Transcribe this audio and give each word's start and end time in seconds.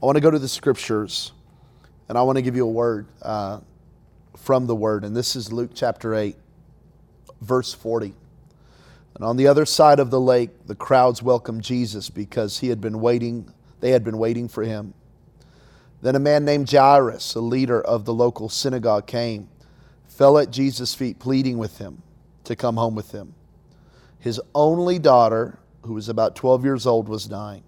I 0.00 0.06
want 0.06 0.14
to 0.14 0.20
go 0.20 0.30
to 0.30 0.38
the 0.38 0.48
scriptures 0.48 1.32
and 2.08 2.16
I 2.16 2.22
want 2.22 2.36
to 2.36 2.42
give 2.42 2.54
you 2.54 2.64
a 2.64 2.70
word 2.70 3.08
uh, 3.20 3.60
from 4.36 4.66
the 4.68 4.74
word. 4.74 5.04
And 5.04 5.16
this 5.16 5.34
is 5.34 5.52
Luke 5.52 5.72
chapter 5.74 6.14
8, 6.14 6.36
verse 7.40 7.74
40. 7.74 8.14
And 9.16 9.24
on 9.24 9.36
the 9.36 9.48
other 9.48 9.66
side 9.66 9.98
of 9.98 10.10
the 10.12 10.20
lake, 10.20 10.50
the 10.66 10.76
crowds 10.76 11.20
welcomed 11.20 11.62
Jesus 11.62 12.10
because 12.10 12.60
he 12.60 12.68
had 12.68 12.80
been 12.80 13.00
waiting, 13.00 13.52
they 13.80 13.90
had 13.90 14.04
been 14.04 14.18
waiting 14.18 14.46
for 14.46 14.62
him. 14.62 14.94
Then 16.00 16.14
a 16.14 16.20
man 16.20 16.44
named 16.44 16.70
Jairus, 16.70 17.34
a 17.34 17.40
leader 17.40 17.80
of 17.80 18.04
the 18.04 18.14
local 18.14 18.48
synagogue, 18.48 19.08
came, 19.08 19.48
fell 20.06 20.38
at 20.38 20.52
Jesus' 20.52 20.94
feet, 20.94 21.18
pleading 21.18 21.58
with 21.58 21.78
him 21.78 22.02
to 22.44 22.54
come 22.54 22.76
home 22.76 22.94
with 22.94 23.10
him. 23.10 23.34
His 24.20 24.40
only 24.54 25.00
daughter, 25.00 25.58
who 25.82 25.94
was 25.94 26.08
about 26.08 26.36
12 26.36 26.64
years 26.64 26.86
old, 26.86 27.08
was 27.08 27.24
dying. 27.24 27.64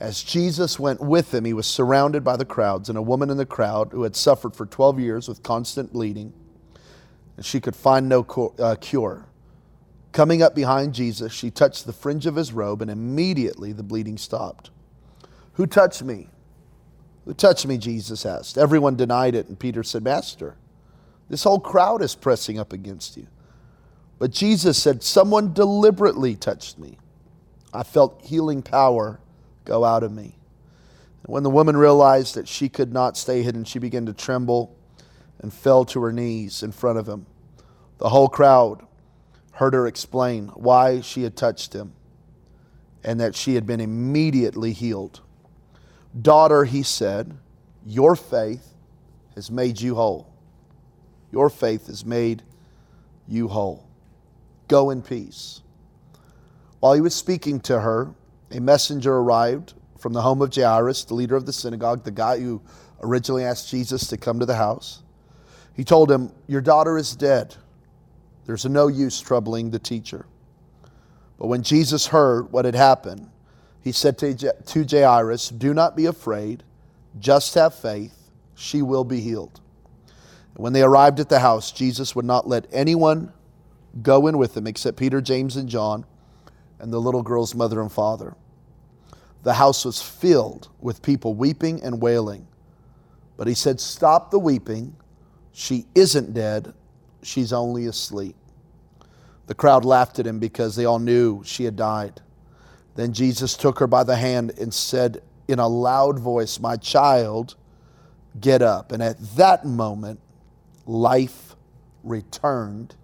As 0.00 0.22
Jesus 0.22 0.78
went 0.78 1.00
with 1.02 1.34
him, 1.34 1.44
he 1.44 1.52
was 1.52 1.66
surrounded 1.66 2.24
by 2.24 2.36
the 2.36 2.46
crowds, 2.46 2.88
and 2.88 2.96
a 2.96 3.02
woman 3.02 3.28
in 3.28 3.36
the 3.36 3.44
crowd 3.44 3.90
who 3.92 4.02
had 4.02 4.16
suffered 4.16 4.56
for 4.56 4.64
12 4.64 4.98
years 4.98 5.28
with 5.28 5.42
constant 5.42 5.92
bleeding, 5.92 6.32
and 7.36 7.44
she 7.44 7.60
could 7.60 7.76
find 7.76 8.08
no 8.08 8.24
uh, 8.58 8.76
cure. 8.80 9.26
Coming 10.12 10.42
up 10.42 10.54
behind 10.54 10.94
Jesus, 10.94 11.32
she 11.32 11.50
touched 11.50 11.84
the 11.84 11.92
fringe 11.92 12.24
of 12.24 12.36
his 12.36 12.50
robe, 12.50 12.80
and 12.80 12.90
immediately 12.90 13.72
the 13.72 13.82
bleeding 13.82 14.16
stopped. 14.16 14.70
Who 15.52 15.66
touched 15.66 16.02
me? 16.02 16.30
Who 17.26 17.34
touched 17.34 17.66
me? 17.66 17.76
Jesus 17.76 18.24
asked. 18.24 18.56
Everyone 18.56 18.96
denied 18.96 19.34
it, 19.34 19.48
and 19.48 19.58
Peter 19.58 19.82
said, 19.82 20.02
Master, 20.02 20.56
this 21.28 21.44
whole 21.44 21.60
crowd 21.60 22.00
is 22.00 22.14
pressing 22.14 22.58
up 22.58 22.72
against 22.72 23.18
you. 23.18 23.26
But 24.18 24.30
Jesus 24.30 24.82
said, 24.82 25.02
Someone 25.02 25.52
deliberately 25.52 26.36
touched 26.36 26.78
me. 26.78 26.96
I 27.72 27.82
felt 27.82 28.24
healing 28.24 28.62
power 28.62 29.20
go 29.70 29.84
out 29.84 30.02
of 30.02 30.10
me. 30.10 30.34
And 31.22 31.32
when 31.32 31.44
the 31.44 31.50
woman 31.50 31.76
realized 31.76 32.34
that 32.34 32.48
she 32.48 32.68
could 32.68 32.92
not 32.92 33.16
stay 33.16 33.42
hidden, 33.42 33.62
she 33.62 33.78
began 33.78 34.04
to 34.06 34.12
tremble 34.12 34.76
and 35.38 35.54
fell 35.54 35.84
to 35.84 36.02
her 36.02 36.12
knees 36.12 36.64
in 36.64 36.72
front 36.72 36.98
of 36.98 37.08
him. 37.08 37.24
The 37.98 38.08
whole 38.08 38.28
crowd 38.28 38.84
heard 39.52 39.74
her 39.74 39.86
explain 39.86 40.48
why 40.48 41.02
she 41.02 41.22
had 41.22 41.36
touched 41.36 41.72
him 41.72 41.92
and 43.04 43.20
that 43.20 43.36
she 43.36 43.54
had 43.54 43.64
been 43.64 43.80
immediately 43.80 44.72
healed. 44.72 45.20
Daughter, 46.20 46.64
he 46.64 46.82
said, 46.82 47.38
your 47.86 48.16
faith 48.16 48.74
has 49.36 49.52
made 49.52 49.80
you 49.80 49.94
whole. 49.94 50.34
Your 51.30 51.48
faith 51.48 51.86
has 51.86 52.04
made 52.04 52.42
you 53.28 53.46
whole. 53.46 53.86
Go 54.66 54.90
in 54.90 55.00
peace. 55.00 55.60
While 56.80 56.94
he 56.94 57.00
was 57.00 57.14
speaking 57.14 57.60
to 57.60 57.80
her, 57.80 58.14
a 58.50 58.60
messenger 58.60 59.16
arrived 59.16 59.74
from 59.98 60.12
the 60.12 60.22
home 60.22 60.42
of 60.42 60.54
Jairus, 60.54 61.04
the 61.04 61.14
leader 61.14 61.36
of 61.36 61.46
the 61.46 61.52
synagogue, 61.52 62.04
the 62.04 62.10
guy 62.10 62.40
who 62.40 62.60
originally 63.02 63.44
asked 63.44 63.70
Jesus 63.70 64.06
to 64.08 64.16
come 64.16 64.40
to 64.40 64.46
the 64.46 64.56
house. 64.56 65.02
He 65.74 65.84
told 65.84 66.10
him, 66.10 66.32
Your 66.46 66.60
daughter 66.60 66.98
is 66.98 67.14
dead. 67.14 67.56
There's 68.46 68.64
no 68.64 68.88
use 68.88 69.20
troubling 69.20 69.70
the 69.70 69.78
teacher. 69.78 70.26
But 71.38 71.46
when 71.46 71.62
Jesus 71.62 72.08
heard 72.08 72.50
what 72.52 72.64
had 72.64 72.74
happened, 72.74 73.30
he 73.82 73.92
said 73.92 74.18
to, 74.18 74.34
to 74.34 74.84
Jairus, 74.84 75.48
Do 75.48 75.72
not 75.72 75.96
be 75.96 76.06
afraid, 76.06 76.64
just 77.18 77.54
have 77.54 77.74
faith, 77.74 78.30
she 78.54 78.82
will 78.82 79.04
be 79.04 79.20
healed. 79.20 79.60
And 80.54 80.64
when 80.64 80.72
they 80.72 80.82
arrived 80.82 81.20
at 81.20 81.28
the 81.28 81.38
house, 81.38 81.72
Jesus 81.72 82.14
would 82.14 82.24
not 82.24 82.48
let 82.48 82.66
anyone 82.72 83.32
go 84.02 84.26
in 84.26 84.36
with 84.36 84.56
him 84.56 84.66
except 84.66 84.96
Peter, 84.98 85.20
James, 85.20 85.56
and 85.56 85.68
John 85.68 86.04
and 86.80 86.92
the 86.92 87.00
little 87.00 87.22
girl's 87.22 87.54
mother 87.54 87.80
and 87.80 87.90
father. 87.90 88.34
The 89.42 89.54
house 89.54 89.84
was 89.84 90.02
filled 90.02 90.68
with 90.80 91.02
people 91.02 91.34
weeping 91.34 91.82
and 91.82 92.00
wailing. 92.00 92.46
But 93.36 93.46
he 93.46 93.54
said, 93.54 93.80
Stop 93.80 94.30
the 94.30 94.38
weeping. 94.38 94.94
She 95.52 95.86
isn't 95.94 96.34
dead, 96.34 96.74
she's 97.22 97.52
only 97.52 97.86
asleep. 97.86 98.36
The 99.46 99.54
crowd 99.54 99.84
laughed 99.84 100.18
at 100.18 100.26
him 100.26 100.38
because 100.38 100.76
they 100.76 100.84
all 100.84 100.98
knew 101.00 101.42
she 101.44 101.64
had 101.64 101.74
died. 101.74 102.20
Then 102.94 103.12
Jesus 103.12 103.56
took 103.56 103.78
her 103.78 103.86
by 103.86 104.04
the 104.04 104.16
hand 104.16 104.52
and 104.60 104.72
said 104.72 105.22
in 105.48 105.58
a 105.58 105.66
loud 105.66 106.18
voice, 106.18 106.60
My 106.60 106.76
child, 106.76 107.56
get 108.40 108.62
up. 108.62 108.92
And 108.92 109.02
at 109.02 109.18
that 109.36 109.64
moment, 109.64 110.20
life 110.86 111.56
returned, 112.04 112.94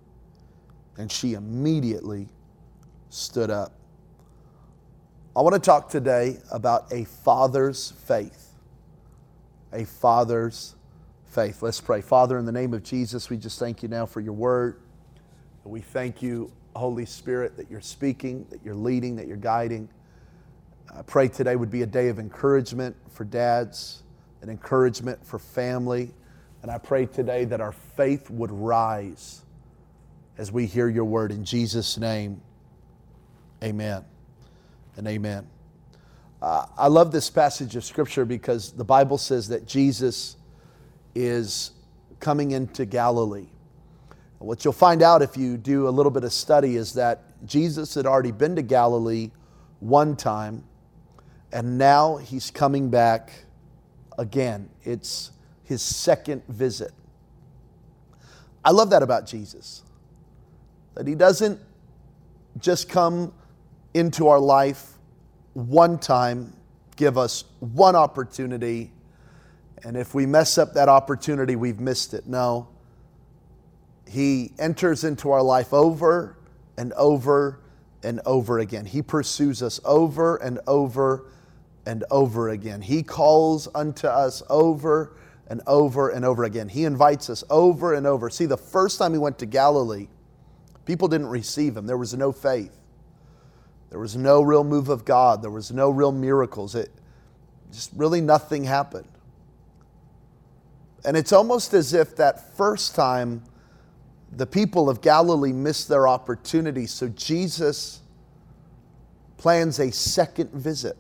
and 0.97 1.10
she 1.10 1.34
immediately 1.34 2.28
stood 3.08 3.50
up. 3.50 3.72
I 5.34 5.42
want 5.42 5.54
to 5.54 5.60
talk 5.60 5.90
today 5.90 6.38
about 6.50 6.92
a 6.92 7.04
father's 7.04 7.92
faith. 8.06 8.54
A 9.72 9.84
father's 9.84 10.74
faith. 11.26 11.62
Let's 11.62 11.80
pray. 11.80 12.00
Father, 12.00 12.38
in 12.38 12.46
the 12.46 12.52
name 12.52 12.72
of 12.72 12.82
Jesus, 12.82 13.28
we 13.28 13.36
just 13.36 13.58
thank 13.58 13.82
you 13.82 13.88
now 13.88 14.06
for 14.06 14.20
your 14.20 14.32
word. 14.32 14.80
We 15.64 15.80
thank 15.80 16.22
you, 16.22 16.52
Holy 16.74 17.04
Spirit, 17.04 17.56
that 17.56 17.70
you're 17.70 17.80
speaking, 17.80 18.46
that 18.50 18.64
you're 18.64 18.74
leading, 18.74 19.16
that 19.16 19.26
you're 19.26 19.36
guiding. 19.36 19.88
I 20.96 21.02
pray 21.02 21.28
today 21.28 21.56
would 21.56 21.70
be 21.70 21.82
a 21.82 21.86
day 21.86 22.08
of 22.08 22.18
encouragement 22.18 22.96
for 23.10 23.24
dads, 23.24 24.04
an 24.40 24.48
encouragement 24.48 25.26
for 25.26 25.38
family. 25.38 26.14
And 26.62 26.70
I 26.70 26.78
pray 26.78 27.06
today 27.06 27.44
that 27.46 27.60
our 27.60 27.72
faith 27.72 28.30
would 28.30 28.52
rise 28.52 29.42
as 30.38 30.50
we 30.52 30.66
hear 30.66 30.88
your 30.88 31.04
word. 31.04 31.32
In 31.32 31.44
Jesus' 31.44 31.98
name, 31.98 32.40
Amen 33.62 34.04
and 34.96 35.06
amen. 35.06 35.46
Uh, 36.42 36.66
I 36.76 36.88
love 36.88 37.12
this 37.12 37.30
passage 37.30 37.76
of 37.76 37.84
Scripture 37.84 38.24
because 38.24 38.72
the 38.72 38.84
Bible 38.84 39.18
says 39.18 39.48
that 39.48 39.66
Jesus 39.66 40.36
is 41.14 41.70
coming 42.20 42.50
into 42.50 42.84
Galilee. 42.84 43.46
What 44.38 44.64
you'll 44.64 44.74
find 44.74 45.02
out 45.02 45.22
if 45.22 45.36
you 45.36 45.56
do 45.56 45.88
a 45.88 45.90
little 45.90 46.12
bit 46.12 46.24
of 46.24 46.32
study 46.32 46.76
is 46.76 46.92
that 46.94 47.22
Jesus 47.46 47.94
had 47.94 48.04
already 48.04 48.32
been 48.32 48.54
to 48.56 48.62
Galilee 48.62 49.30
one 49.80 50.14
time, 50.14 50.62
and 51.52 51.78
now 51.78 52.16
he's 52.16 52.50
coming 52.50 52.90
back 52.90 53.32
again. 54.18 54.68
It's 54.84 55.30
his 55.64 55.80
second 55.80 56.42
visit. 56.48 56.92
I 58.62 58.72
love 58.72 58.90
that 58.90 59.02
about 59.02 59.26
Jesus, 59.26 59.82
that 60.94 61.06
he 61.06 61.14
doesn't 61.14 61.58
just 62.58 62.88
come 62.88 63.32
into 63.96 64.28
our 64.28 64.38
life 64.38 64.92
one 65.54 65.98
time, 65.98 66.52
give 66.96 67.16
us 67.16 67.44
one 67.60 67.96
opportunity, 67.96 68.92
and 69.84 69.96
if 69.96 70.14
we 70.14 70.26
mess 70.26 70.58
up 70.58 70.74
that 70.74 70.88
opportunity, 70.88 71.56
we've 71.56 71.80
missed 71.80 72.12
it. 72.12 72.26
No. 72.26 72.68
He 74.06 74.52
enters 74.58 75.04
into 75.04 75.30
our 75.30 75.42
life 75.42 75.72
over 75.72 76.36
and 76.76 76.92
over 76.92 77.60
and 78.02 78.20
over 78.26 78.58
again. 78.58 78.84
He 78.84 79.00
pursues 79.00 79.62
us 79.62 79.80
over 79.84 80.36
and 80.36 80.60
over 80.66 81.30
and 81.86 82.04
over 82.10 82.50
again. 82.50 82.82
He 82.82 83.02
calls 83.02 83.68
unto 83.74 84.08
us 84.08 84.42
over 84.50 85.16
and 85.48 85.62
over 85.66 86.10
and 86.10 86.24
over 86.24 86.44
again. 86.44 86.68
He 86.68 86.84
invites 86.84 87.30
us 87.30 87.44
over 87.48 87.94
and 87.94 88.06
over. 88.06 88.28
See, 88.28 88.46
the 88.46 88.56
first 88.56 88.98
time 88.98 89.12
he 89.12 89.18
went 89.18 89.38
to 89.38 89.46
Galilee, 89.46 90.08
people 90.84 91.08
didn't 91.08 91.28
receive 91.28 91.76
him, 91.76 91.86
there 91.86 91.96
was 91.96 92.12
no 92.14 92.32
faith. 92.32 92.75
There 93.91 93.98
was 93.98 94.16
no 94.16 94.42
real 94.42 94.64
move 94.64 94.88
of 94.88 95.04
God. 95.04 95.42
There 95.42 95.50
was 95.50 95.70
no 95.70 95.91
real 95.91 96.12
miracles. 96.12 96.74
It 96.74 96.91
just 97.72 97.91
really 97.94 98.20
nothing 98.20 98.64
happened. 98.64 99.08
And 101.04 101.16
it's 101.16 101.32
almost 101.32 101.72
as 101.72 101.94
if 101.94 102.16
that 102.16 102.56
first 102.56 102.94
time 102.94 103.42
the 104.32 104.47
people 104.47 104.91
of 104.91 105.00
Galilee 105.00 105.52
missed 105.52 105.88
their 105.88 106.08
opportunity. 106.08 106.86
So 106.86 107.08
Jesus 107.08 108.00
plans 109.36 109.78
a 109.78 109.92
second 109.92 110.50
visit. 110.50 110.97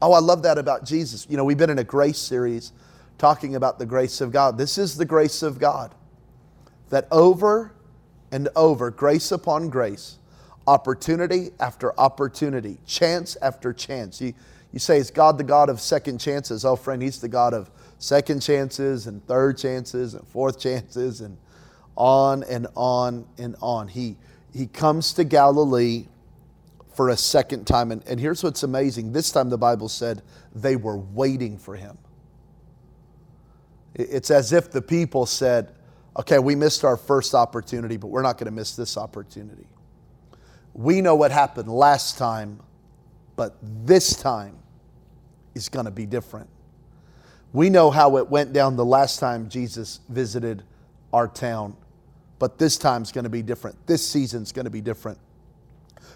Oh, 0.00 0.12
I 0.12 0.20
love 0.20 0.42
that 0.42 0.58
about 0.58 0.84
Jesus. 0.84 1.26
You 1.28 1.36
know, 1.36 1.44
we've 1.44 1.58
been 1.58 1.70
in 1.70 1.78
a 1.78 1.84
grace 1.84 2.18
series 2.18 2.72
talking 3.18 3.54
about 3.54 3.78
the 3.78 3.86
grace 3.86 4.20
of 4.20 4.32
God. 4.32 4.58
This 4.58 4.78
is 4.78 4.96
the 4.96 5.04
grace 5.04 5.42
of 5.42 5.58
God 5.58 5.94
that 6.90 7.08
over 7.10 7.72
and 8.30 8.48
over, 8.54 8.90
grace 8.90 9.32
upon 9.32 9.68
grace, 9.68 10.18
opportunity 10.66 11.50
after 11.60 11.98
opportunity, 11.98 12.78
chance 12.86 13.36
after 13.42 13.72
chance. 13.72 14.20
You, 14.20 14.34
you 14.72 14.78
say, 14.78 14.98
Is 14.98 15.10
God 15.10 15.38
the 15.38 15.44
God 15.44 15.68
of 15.68 15.80
second 15.80 16.18
chances? 16.18 16.64
Oh, 16.64 16.76
friend, 16.76 17.02
He's 17.02 17.20
the 17.20 17.28
God 17.28 17.54
of 17.54 17.70
second 17.98 18.40
chances 18.40 19.06
and 19.06 19.24
third 19.26 19.58
chances 19.58 20.14
and 20.14 20.26
fourth 20.28 20.58
chances 20.58 21.20
and 21.20 21.36
on 21.96 22.42
and 22.44 22.66
on 22.74 23.26
and 23.38 23.56
on. 23.60 23.88
He, 23.88 24.16
he 24.52 24.66
comes 24.66 25.12
to 25.14 25.24
Galilee 25.24 26.06
for 26.94 27.08
a 27.08 27.16
second 27.16 27.66
time. 27.66 27.90
And, 27.90 28.02
and 28.06 28.18
here's 28.18 28.42
what's 28.42 28.62
amazing 28.62 29.12
this 29.12 29.30
time 29.30 29.50
the 29.50 29.58
Bible 29.58 29.88
said 29.88 30.22
they 30.54 30.76
were 30.76 30.96
waiting 30.96 31.58
for 31.58 31.76
him. 31.76 31.98
It's 33.94 34.30
as 34.30 34.52
if 34.52 34.70
the 34.70 34.82
people 34.82 35.26
said, 35.26 35.74
Okay, 36.14 36.38
we 36.38 36.54
missed 36.54 36.84
our 36.84 36.98
first 36.98 37.34
opportunity, 37.34 37.96
but 37.96 38.08
we're 38.08 38.22
not 38.22 38.36
going 38.36 38.44
to 38.44 38.50
miss 38.50 38.76
this 38.76 38.98
opportunity. 38.98 39.66
We 40.74 41.00
know 41.00 41.14
what 41.14 41.30
happened 41.30 41.68
last 41.68 42.18
time, 42.18 42.60
but 43.36 43.56
this 43.60 44.14
time 44.16 44.56
is 45.54 45.68
going 45.68 45.84
to 45.84 45.90
be 45.90 46.06
different. 46.06 46.48
We 47.52 47.68
know 47.68 47.90
how 47.90 48.16
it 48.16 48.28
went 48.28 48.52
down 48.52 48.76
the 48.76 48.84
last 48.84 49.20
time 49.20 49.48
Jesus 49.48 50.00
visited 50.08 50.62
our 51.12 51.28
town, 51.28 51.76
but 52.38 52.58
this 52.58 52.78
time's 52.78 53.12
going 53.12 53.24
to 53.24 53.30
be 53.30 53.42
different. 53.42 53.86
This 53.86 54.06
season's 54.06 54.52
going 54.52 54.64
to 54.64 54.70
be 54.70 54.80
different. 54.80 55.18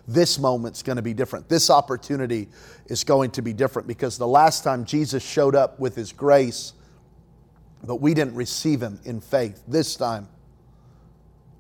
This 0.08 0.38
moment's 0.38 0.82
going 0.82 0.96
to 0.96 1.02
be 1.02 1.12
different. 1.12 1.48
This 1.48 1.68
opportunity 1.68 2.48
is 2.86 3.04
going 3.04 3.32
to 3.32 3.42
be 3.42 3.52
different 3.52 3.86
because 3.88 4.16
the 4.16 4.26
last 4.26 4.64
time 4.64 4.84
Jesus 4.84 5.22
showed 5.22 5.54
up 5.54 5.78
with 5.78 5.94
his 5.94 6.12
grace, 6.12 6.72
but 7.84 7.96
we 7.96 8.14
didn't 8.14 8.34
receive 8.34 8.80
him 8.80 9.00
in 9.04 9.20
faith. 9.20 9.62
This 9.68 9.96
time, 9.96 10.28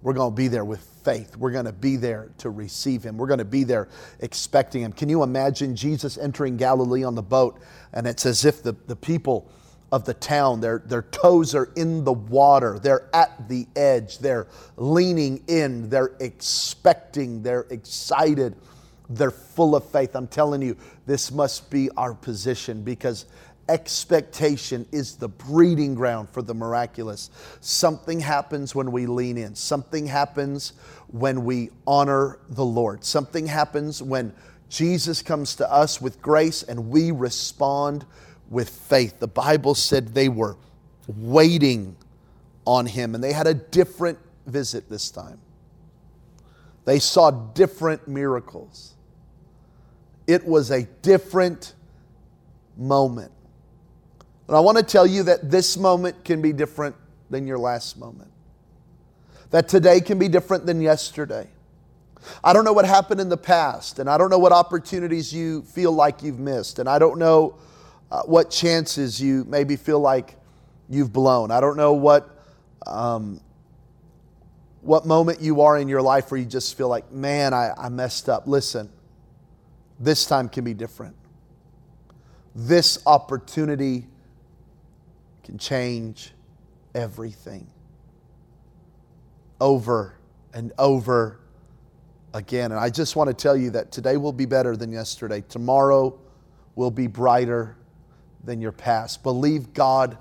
we're 0.00 0.14
going 0.14 0.30
to 0.30 0.36
be 0.36 0.48
there 0.48 0.64
with 0.64 0.80
faith. 1.06 1.36
We're 1.36 1.52
going 1.52 1.66
to 1.66 1.72
be 1.72 1.94
there 1.94 2.32
to 2.38 2.50
receive 2.50 3.04
him. 3.04 3.16
We're 3.16 3.28
going 3.28 3.38
to 3.38 3.44
be 3.44 3.62
there 3.62 3.86
expecting 4.18 4.82
him. 4.82 4.92
Can 4.92 5.08
you 5.08 5.22
imagine 5.22 5.76
Jesus 5.76 6.18
entering 6.18 6.56
Galilee 6.56 7.04
on 7.04 7.14
the 7.14 7.22
boat? 7.22 7.60
And 7.92 8.08
it's 8.08 8.26
as 8.26 8.44
if 8.44 8.60
the, 8.64 8.72
the 8.88 8.96
people 8.96 9.48
of 9.92 10.04
the 10.04 10.14
town, 10.14 10.60
their, 10.60 10.80
their 10.80 11.02
toes 11.02 11.54
are 11.54 11.70
in 11.76 12.02
the 12.02 12.12
water, 12.12 12.80
they're 12.80 13.08
at 13.14 13.48
the 13.48 13.68
edge, 13.76 14.18
they're 14.18 14.48
leaning 14.76 15.44
in, 15.46 15.88
they're 15.88 16.16
expecting, 16.18 17.40
they're 17.40 17.68
excited, 17.70 18.56
they're 19.08 19.30
full 19.30 19.76
of 19.76 19.88
faith. 19.88 20.16
I'm 20.16 20.26
telling 20.26 20.60
you, 20.60 20.76
this 21.06 21.30
must 21.30 21.70
be 21.70 21.88
our 21.96 22.14
position 22.14 22.82
because 22.82 23.26
expectation 23.68 24.86
is 24.92 25.16
the 25.16 25.28
breeding 25.28 25.94
ground 25.94 26.28
for 26.30 26.42
the 26.42 26.54
miraculous. 26.54 27.30
Something 27.60 28.20
happens 28.20 28.74
when 28.74 28.92
we 28.92 29.06
lean 29.06 29.36
in, 29.38 29.54
something 29.54 30.06
happens 30.06 30.72
when 31.08 31.44
we 31.44 31.70
honor 31.86 32.38
the 32.48 32.64
Lord, 32.64 33.04
something 33.04 33.46
happens 33.46 34.02
when 34.02 34.32
Jesus 34.68 35.22
comes 35.22 35.56
to 35.56 35.72
us 35.72 36.00
with 36.00 36.20
grace 36.20 36.62
and 36.62 36.90
we 36.90 37.10
respond 37.10 38.04
with 38.48 38.68
faith. 38.68 39.20
The 39.20 39.28
Bible 39.28 39.74
said 39.74 40.08
they 40.08 40.28
were 40.28 40.56
waiting 41.06 41.96
on 42.64 42.86
him 42.86 43.14
and 43.14 43.22
they 43.22 43.32
had 43.32 43.46
a 43.46 43.54
different 43.54 44.18
visit 44.46 44.88
this 44.88 45.10
time. 45.10 45.40
They 46.84 46.98
saw 46.98 47.30
different 47.30 48.06
miracles. 48.06 48.94
It 50.26 50.46
was 50.46 50.70
a 50.70 50.84
different 51.02 51.74
moment. 52.76 53.32
And 54.48 54.56
I 54.56 54.60
want 54.60 54.78
to 54.78 54.84
tell 54.84 55.06
you 55.06 55.24
that 55.24 55.50
this 55.50 55.76
moment 55.76 56.24
can 56.24 56.40
be 56.40 56.52
different 56.52 56.94
than 57.30 57.46
your 57.46 57.58
last 57.58 57.98
moment. 57.98 58.30
That 59.50 59.68
today 59.68 60.00
can 60.00 60.18
be 60.18 60.28
different 60.28 60.66
than 60.66 60.80
yesterday. 60.80 61.48
I 62.42 62.52
don't 62.52 62.64
know 62.64 62.72
what 62.72 62.84
happened 62.84 63.20
in 63.20 63.28
the 63.28 63.36
past, 63.36 63.98
and 63.98 64.10
I 64.10 64.18
don't 64.18 64.30
know 64.30 64.38
what 64.38 64.52
opportunities 64.52 65.32
you 65.32 65.62
feel 65.62 65.92
like 65.92 66.22
you've 66.22 66.38
missed, 66.38 66.78
and 66.78 66.88
I 66.88 66.98
don't 66.98 67.18
know 67.18 67.56
uh, 68.10 68.22
what 68.22 68.50
chances 68.50 69.20
you 69.20 69.44
maybe 69.44 69.76
feel 69.76 70.00
like 70.00 70.36
you've 70.88 71.12
blown. 71.12 71.50
I 71.50 71.60
don't 71.60 71.76
know 71.76 71.92
what, 71.92 72.42
um, 72.86 73.40
what 74.80 75.06
moment 75.06 75.40
you 75.40 75.60
are 75.62 75.78
in 75.78 75.88
your 75.88 76.02
life 76.02 76.30
where 76.30 76.38
you 76.38 76.46
just 76.46 76.76
feel 76.76 76.88
like, 76.88 77.10
man, 77.12 77.52
I, 77.54 77.72
I 77.76 77.88
messed 77.88 78.28
up. 78.28 78.46
Listen, 78.46 78.90
this 79.98 80.26
time 80.26 80.48
can 80.48 80.64
be 80.64 80.74
different. 80.74 81.16
This 82.54 82.98
opportunity 83.06 84.06
can 85.46 85.58
change 85.58 86.32
everything 86.92 87.68
over 89.60 90.18
and 90.52 90.72
over 90.76 91.38
again. 92.34 92.72
And 92.72 92.80
I 92.80 92.90
just 92.90 93.14
want 93.14 93.28
to 93.28 93.34
tell 93.34 93.56
you 93.56 93.70
that 93.70 93.92
today 93.92 94.16
will 94.16 94.32
be 94.32 94.44
better 94.44 94.76
than 94.76 94.90
yesterday. 94.90 95.44
Tomorrow 95.48 96.18
will 96.74 96.90
be 96.90 97.06
brighter 97.06 97.76
than 98.42 98.60
your 98.60 98.72
past. 98.72 99.22
Believe 99.22 99.72
God 99.72 100.18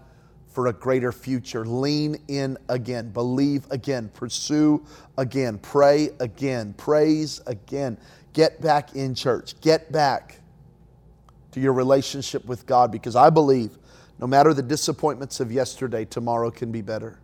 for 0.48 0.68
a 0.68 0.74
greater 0.74 1.12
future. 1.12 1.66
Lean 1.66 2.18
in 2.28 2.56
again. 2.70 3.10
Believe 3.10 3.66
again. 3.72 4.10
Pursue 4.14 4.86
again. 5.18 5.58
Pray 5.58 6.12
again. 6.20 6.74
Praise 6.74 7.42
again. 7.48 7.98
Get 8.34 8.62
back 8.62 8.96
in 8.96 9.16
church. 9.16 9.60
Get 9.60 9.92
back 9.92 10.40
to 11.52 11.60
your 11.60 11.74
relationship 11.74 12.46
with 12.46 12.68
God 12.68 12.92
because 12.92 13.16
I 13.16 13.32
believe 13.32 13.78
no 14.20 14.28
matter 14.28 14.54
the 14.54 14.64
disappointments 14.64 15.40
of 15.40 15.52
yesterday, 15.52 16.06
tomorrow 16.06 16.52
can 16.52 16.72
be 16.72 16.82
better. 16.82 17.20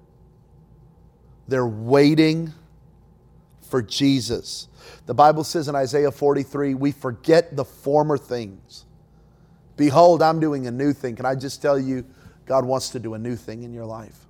They're 1.47 1.67
waiting 1.67 2.53
for 3.61 3.81
Jesus. 3.81 4.67
The 5.05 5.13
Bible 5.13 5.43
says 5.43 5.67
in 5.67 5.75
Isaiah 5.75 6.11
43, 6.11 6.73
we 6.73 6.91
forget 6.91 7.55
the 7.55 7.63
former 7.63 8.17
things. 8.17 8.85
Behold, 9.77 10.21
I'm 10.21 10.39
doing 10.39 10.67
a 10.67 10.71
new 10.71 10.93
thing. 10.93 11.15
Can 11.15 11.25
I 11.25 11.35
just 11.35 11.61
tell 11.61 11.79
you, 11.79 12.05
God 12.45 12.65
wants 12.65 12.89
to 12.89 12.99
do 12.99 13.13
a 13.13 13.17
new 13.17 13.35
thing 13.35 13.63
in 13.63 13.73
your 13.73 13.85
life, 13.85 14.25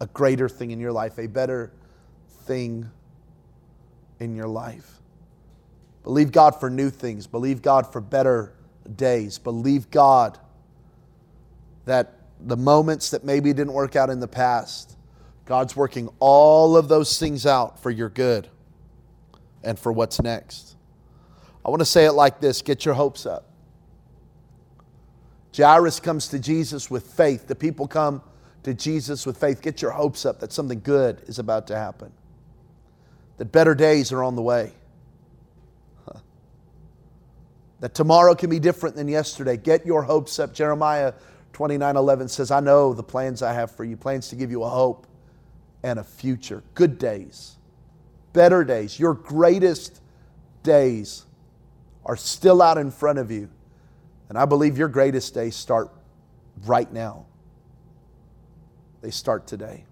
a 0.00 0.06
greater 0.06 0.48
thing 0.48 0.70
in 0.70 0.80
your 0.80 0.92
life, 0.92 1.18
a 1.18 1.26
better 1.26 1.72
thing 2.44 2.90
in 4.18 4.34
your 4.34 4.48
life. 4.48 5.00
Believe 6.02 6.32
God 6.32 6.58
for 6.58 6.70
new 6.70 6.88
things. 6.88 7.26
Believe 7.26 7.60
God 7.60 7.92
for 7.92 8.00
better 8.00 8.54
days. 8.96 9.38
Believe 9.38 9.90
God 9.90 10.38
that 11.90 12.14
the 12.46 12.56
moments 12.56 13.10
that 13.10 13.24
maybe 13.24 13.52
didn't 13.52 13.72
work 13.72 13.96
out 13.96 14.10
in 14.10 14.20
the 14.20 14.28
past, 14.28 14.96
God's 15.44 15.74
working 15.74 16.08
all 16.20 16.76
of 16.76 16.86
those 16.86 17.18
things 17.18 17.46
out 17.46 17.82
for 17.82 17.90
your 17.90 18.08
good 18.08 18.48
and 19.64 19.76
for 19.76 19.90
what's 19.90 20.22
next. 20.22 20.76
I 21.64 21.68
want 21.68 21.80
to 21.80 21.86
say 21.86 22.06
it 22.06 22.12
like 22.12 22.40
this 22.40 22.62
get 22.62 22.84
your 22.84 22.94
hopes 22.94 23.26
up. 23.26 23.48
Jairus 25.56 25.98
comes 25.98 26.28
to 26.28 26.38
Jesus 26.38 26.92
with 26.92 27.08
faith. 27.08 27.48
The 27.48 27.56
people 27.56 27.88
come 27.88 28.22
to 28.62 28.72
Jesus 28.72 29.26
with 29.26 29.36
faith. 29.36 29.60
Get 29.60 29.82
your 29.82 29.90
hopes 29.90 30.24
up 30.24 30.38
that 30.38 30.52
something 30.52 30.80
good 30.80 31.20
is 31.26 31.40
about 31.40 31.66
to 31.66 31.76
happen, 31.76 32.12
that 33.38 33.46
better 33.46 33.74
days 33.74 34.12
are 34.12 34.22
on 34.22 34.36
the 34.36 34.42
way, 34.42 34.72
that 37.80 37.94
tomorrow 37.94 38.36
can 38.36 38.48
be 38.48 38.60
different 38.60 38.94
than 38.94 39.08
yesterday. 39.08 39.56
Get 39.56 39.84
your 39.84 40.04
hopes 40.04 40.38
up. 40.38 40.54
Jeremiah 40.54 41.14
29 41.52 41.96
11 41.96 42.28
says, 42.28 42.50
I 42.50 42.60
know 42.60 42.94
the 42.94 43.02
plans 43.02 43.42
I 43.42 43.52
have 43.52 43.70
for 43.70 43.84
you, 43.84 43.96
plans 43.96 44.28
to 44.28 44.36
give 44.36 44.50
you 44.50 44.62
a 44.62 44.68
hope 44.68 45.06
and 45.82 45.98
a 45.98 46.04
future. 46.04 46.62
Good 46.74 46.98
days, 46.98 47.56
better 48.32 48.64
days. 48.64 48.98
Your 48.98 49.14
greatest 49.14 50.00
days 50.62 51.24
are 52.04 52.16
still 52.16 52.62
out 52.62 52.78
in 52.78 52.90
front 52.90 53.18
of 53.18 53.30
you. 53.30 53.48
And 54.28 54.38
I 54.38 54.44
believe 54.44 54.78
your 54.78 54.88
greatest 54.88 55.34
days 55.34 55.56
start 55.56 55.90
right 56.64 56.90
now. 56.92 57.26
They 59.02 59.10
start 59.10 59.46
today. 59.46 59.84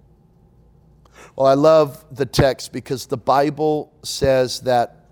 Well, 1.35 1.47
I 1.47 1.54
love 1.54 2.04
the 2.14 2.26
text 2.26 2.73
because 2.73 3.06
the 3.06 3.16
Bible 3.16 3.92
says 4.02 4.61
that 4.61 5.06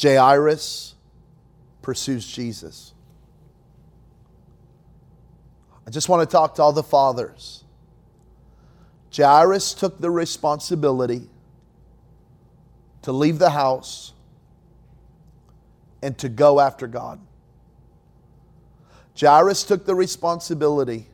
Jairus 0.00 0.94
pursues 1.82 2.26
Jesus. 2.26 2.92
I 5.86 5.90
just 5.90 6.08
want 6.08 6.28
to 6.28 6.32
talk 6.32 6.56
to 6.56 6.62
all 6.62 6.72
the 6.72 6.82
fathers. 6.82 7.64
Jairus 9.14 9.72
took 9.72 10.00
the 10.00 10.10
responsibility 10.10 11.28
to 13.02 13.12
leave 13.12 13.38
the 13.38 13.50
house 13.50 14.12
and 16.02 16.18
to 16.18 16.28
go 16.28 16.60
after 16.60 16.86
God. 16.86 17.20
Jairus 19.18 19.64
took 19.64 19.86
the 19.86 19.94
responsibility 19.94 21.06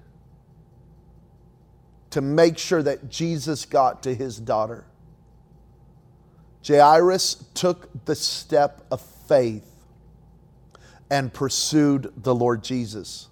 to 2.11 2.21
make 2.21 2.59
sure 2.59 2.83
that 2.83 3.09
Jesus 3.09 3.65
got 3.65 4.03
to 4.03 4.15
his 4.15 4.39
daughter. 4.39 4.85
Jairus 6.67 7.45
took 7.55 8.05
the 8.05 8.15
step 8.15 8.83
of 8.91 9.01
faith 9.01 9.69
and 11.11 11.33
pursued 11.33 12.13
the 12.17 12.35
Lord 12.35 12.65
Jesus. 12.65 13.29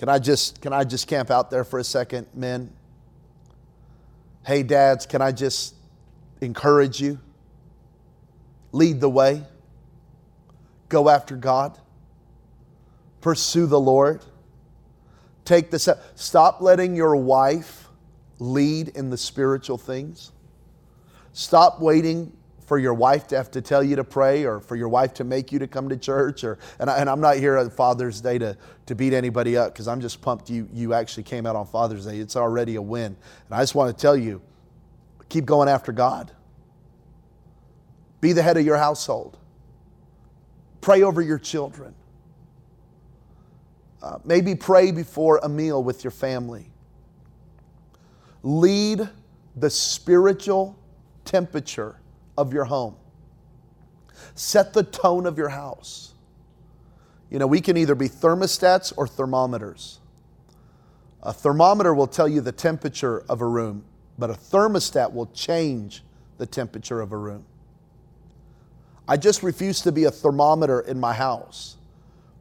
Can 0.00 0.08
I 0.08 0.18
just 0.18 0.62
can 0.62 0.72
I 0.72 0.84
just 0.84 1.06
camp 1.06 1.30
out 1.30 1.50
there 1.50 1.62
for 1.62 1.78
a 1.78 1.84
second, 1.84 2.26
men? 2.32 2.72
Hey 4.46 4.62
dads, 4.62 5.04
can 5.04 5.20
I 5.20 5.30
just 5.30 5.74
encourage 6.40 7.02
you? 7.02 7.20
Lead 8.72 8.98
the 8.98 9.10
way. 9.10 9.42
Go 10.88 11.10
after 11.10 11.36
God. 11.36 11.78
Pursue 13.20 13.66
the 13.66 13.78
Lord. 13.78 14.22
Take 15.44 15.70
the 15.70 15.78
step. 15.78 16.02
Stop 16.14 16.62
letting 16.62 16.96
your 16.96 17.14
wife 17.14 17.86
lead 18.38 18.88
in 18.88 19.10
the 19.10 19.18
spiritual 19.18 19.76
things. 19.76 20.32
Stop 21.34 21.78
waiting 21.78 22.32
for 22.70 22.78
your 22.78 22.94
wife 22.94 23.26
to 23.26 23.36
have 23.36 23.50
to 23.50 23.60
tell 23.60 23.82
you 23.82 23.96
to 23.96 24.04
pray 24.04 24.44
or 24.44 24.60
for 24.60 24.76
your 24.76 24.88
wife 24.88 25.12
to 25.12 25.24
make 25.24 25.50
you 25.50 25.58
to 25.58 25.66
come 25.66 25.88
to 25.88 25.96
church 25.96 26.44
or 26.44 26.56
and, 26.78 26.88
I, 26.88 27.00
am 27.00 27.20
not 27.20 27.36
here 27.36 27.58
on 27.58 27.68
father's 27.68 28.20
day 28.20 28.38
to, 28.38 28.56
to 28.86 28.94
beat 28.94 29.12
anybody 29.12 29.56
up 29.56 29.72
because 29.72 29.88
i'm 29.88 30.00
just 30.00 30.22
pumped 30.22 30.48
you, 30.48 30.68
you 30.72 30.94
actually 30.94 31.24
came 31.24 31.46
out 31.46 31.56
on 31.56 31.66
father's 31.66 32.06
day. 32.06 32.18
It's 32.18 32.36
already 32.36 32.76
a 32.76 32.82
win. 32.82 33.06
And 33.06 33.16
i 33.50 33.58
just 33.58 33.74
want 33.74 33.92
to 33.92 34.00
tell 34.00 34.16
you 34.16 34.40
keep 35.28 35.46
going 35.46 35.68
after 35.68 35.90
god. 35.90 36.30
Be 38.20 38.32
the 38.32 38.42
head 38.42 38.56
of 38.56 38.64
your 38.64 38.76
household. 38.76 39.36
Pray 40.80 41.02
over 41.02 41.20
your 41.20 41.40
children. 41.40 41.92
Uh, 44.00 44.18
maybe 44.24 44.54
pray 44.54 44.92
before 44.92 45.40
a 45.42 45.48
meal 45.48 45.82
with 45.82 46.04
your 46.04 46.12
family. 46.12 46.70
Lead 48.44 49.08
the 49.56 49.70
spiritual 49.70 50.78
temperature 51.24 51.99
of 52.36 52.52
your 52.52 52.64
home. 52.64 52.96
Set 54.34 54.72
the 54.72 54.82
tone 54.82 55.26
of 55.26 55.38
your 55.38 55.48
house. 55.48 56.14
You 57.30 57.38
know, 57.38 57.46
we 57.46 57.60
can 57.60 57.76
either 57.76 57.94
be 57.94 58.08
thermostats 58.08 58.92
or 58.96 59.06
thermometers. 59.06 60.00
A 61.22 61.32
thermometer 61.32 61.94
will 61.94 62.06
tell 62.06 62.28
you 62.28 62.40
the 62.40 62.52
temperature 62.52 63.24
of 63.28 63.40
a 63.40 63.46
room, 63.46 63.84
but 64.18 64.30
a 64.30 64.34
thermostat 64.34 65.12
will 65.12 65.26
change 65.26 66.02
the 66.38 66.46
temperature 66.46 67.00
of 67.00 67.12
a 67.12 67.16
room. 67.16 67.44
I 69.06 69.16
just 69.16 69.42
refuse 69.42 69.80
to 69.82 69.92
be 69.92 70.04
a 70.04 70.10
thermometer 70.10 70.80
in 70.80 70.98
my 70.98 71.12
house 71.12 71.76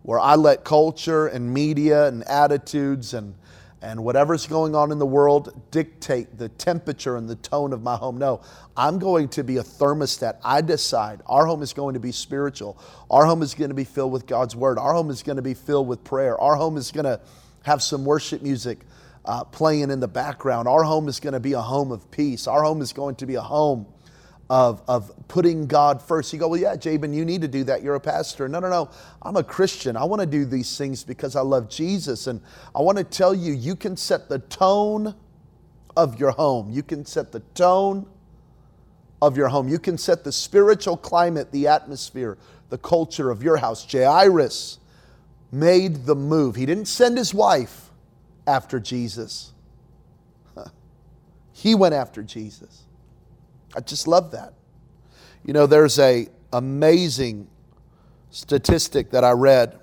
where 0.04 0.20
I 0.20 0.36
let 0.36 0.64
culture 0.64 1.28
and 1.28 1.54
media 1.54 2.08
and 2.08 2.24
attitudes 2.24 3.14
and, 3.14 3.36
and 3.82 4.04
whatever's 4.04 4.46
going 4.46 4.76
on 4.76 4.92
in 4.92 5.00
the 5.00 5.06
world 5.06 5.62
dictate 5.72 6.38
the 6.38 6.50
temperature 6.50 7.16
and 7.16 7.30
the 7.30 7.36
tone 7.36 7.72
of 7.72 7.82
my 7.82 7.96
home. 7.96 8.18
No, 8.18 8.42
I'm 8.76 9.00
going 9.00 9.30
to 9.30 9.44
be 9.44 9.58
a 9.58 9.64
thermostat. 9.64 10.38
I 10.44 10.62
decide 10.62 11.22
our 11.26 11.46
home 11.46 11.62
is 11.62 11.74
going 11.74 11.94
to 11.94 12.00
be 12.00 12.12
spiritual. 12.12 12.78
Our 13.10 13.26
home 13.26 13.42
is 13.42 13.54
going 13.54 13.70
to 13.70 13.76
be 13.76 13.86
filled 13.86 14.12
with 14.12 14.26
God's 14.26 14.56
word. 14.56 14.78
Our 14.78 14.94
home 14.94 15.10
is 15.10 15.24
going 15.24 15.38
to 15.38 15.42
be 15.42 15.54
filled 15.54 15.88
with 15.88 16.04
prayer. 16.04 16.40
Our 16.40 16.56
home 16.56 16.78
is 16.78 16.92
going 16.92 17.06
to 17.06 17.22
have 17.64 17.82
some 17.82 18.04
worship 18.06 18.42
music 18.42 18.80
uh, 19.26 19.44
playing 19.46 19.92
in 19.92 20.00
the 20.00 20.08
background. 20.08 20.68
Our 20.68 20.84
home 20.84 21.08
is 21.08 21.20
going 21.20 21.34
to 21.34 21.40
be 21.40 21.54
a 21.54 21.62
home 21.62 21.92
of 21.92 22.10
peace. 22.12 22.48
Our 22.48 22.64
home 22.64 22.82
is 22.82 22.94
going 22.94 23.16
to 23.16 23.26
be 23.26 23.36
a 23.36 23.42
home 23.42 23.86
of, 24.50 24.82
of 24.88 25.12
putting 25.28 25.68
God 25.68 26.02
first. 26.02 26.34
You 26.34 26.40
go, 26.40 26.48
well, 26.48 26.60
yeah, 26.60 26.76
Jabin, 26.76 27.14
you 27.14 27.24
need 27.24 27.42
to 27.42 27.48
do 27.48 27.64
that. 27.66 27.84
You're 27.84 27.96
a 27.96 28.00
pastor. 28.00 28.50
No, 28.50 28.60
no, 28.60 28.70
no. 28.70 28.90
I'm 29.22 29.36
a 29.36 29.44
Christian. 29.44 29.96
I 29.96 30.04
want 30.04 30.22
to 30.22 30.26
do 30.26 30.46
these 30.46 30.76
things 30.78 31.04
because 31.04 31.36
I 31.36 31.42
love 31.42 31.70
Jesus. 31.70 32.28
And 32.28 32.42
I 32.74 32.82
want 32.82 32.98
to 32.98 33.04
tell 33.04 33.36
you, 33.36 33.54
you 33.54 33.76
can 33.76 33.96
set 33.96 34.28
the 34.28 34.40
tone 34.40 35.14
of 35.96 36.20
your 36.20 36.32
home. 36.32 36.72
You 36.72 36.82
can 36.82 37.06
set 37.06 37.32
the 37.32 37.42
tone 37.54 38.08
of 39.22 39.38
your 39.38 39.50
home. 39.50 39.68
You 39.68 39.80
can 39.80 39.98
set 39.98 40.24
the 40.24 40.32
spiritual 40.32 40.98
climate, 40.98 41.52
the 41.52 41.68
atmosphere, 41.68 42.38
the 42.70 42.78
culture 42.78 43.30
of 43.30 43.44
your 43.44 43.58
house. 43.58 43.86
Jairus 43.92 44.80
made 45.52 46.06
the 46.06 46.16
move. 46.16 46.56
He 46.56 46.66
didn't 46.66 46.88
send 46.88 47.18
his 47.18 47.34
wife 47.34 47.90
after 48.48 48.80
Jesus, 48.80 49.54
he 51.54 51.76
went 51.76 51.94
after 51.94 52.24
Jesus. 52.24 52.86
I 53.76 53.82
just 53.82 54.08
love 54.08 54.32
that. 54.32 54.54
You 55.44 55.54
know, 55.54 55.66
there's 55.66 56.00
a 56.00 56.28
amazing 56.52 57.48
statistic 58.32 59.12
that 59.12 59.24
I 59.24 59.32
read 59.32 59.80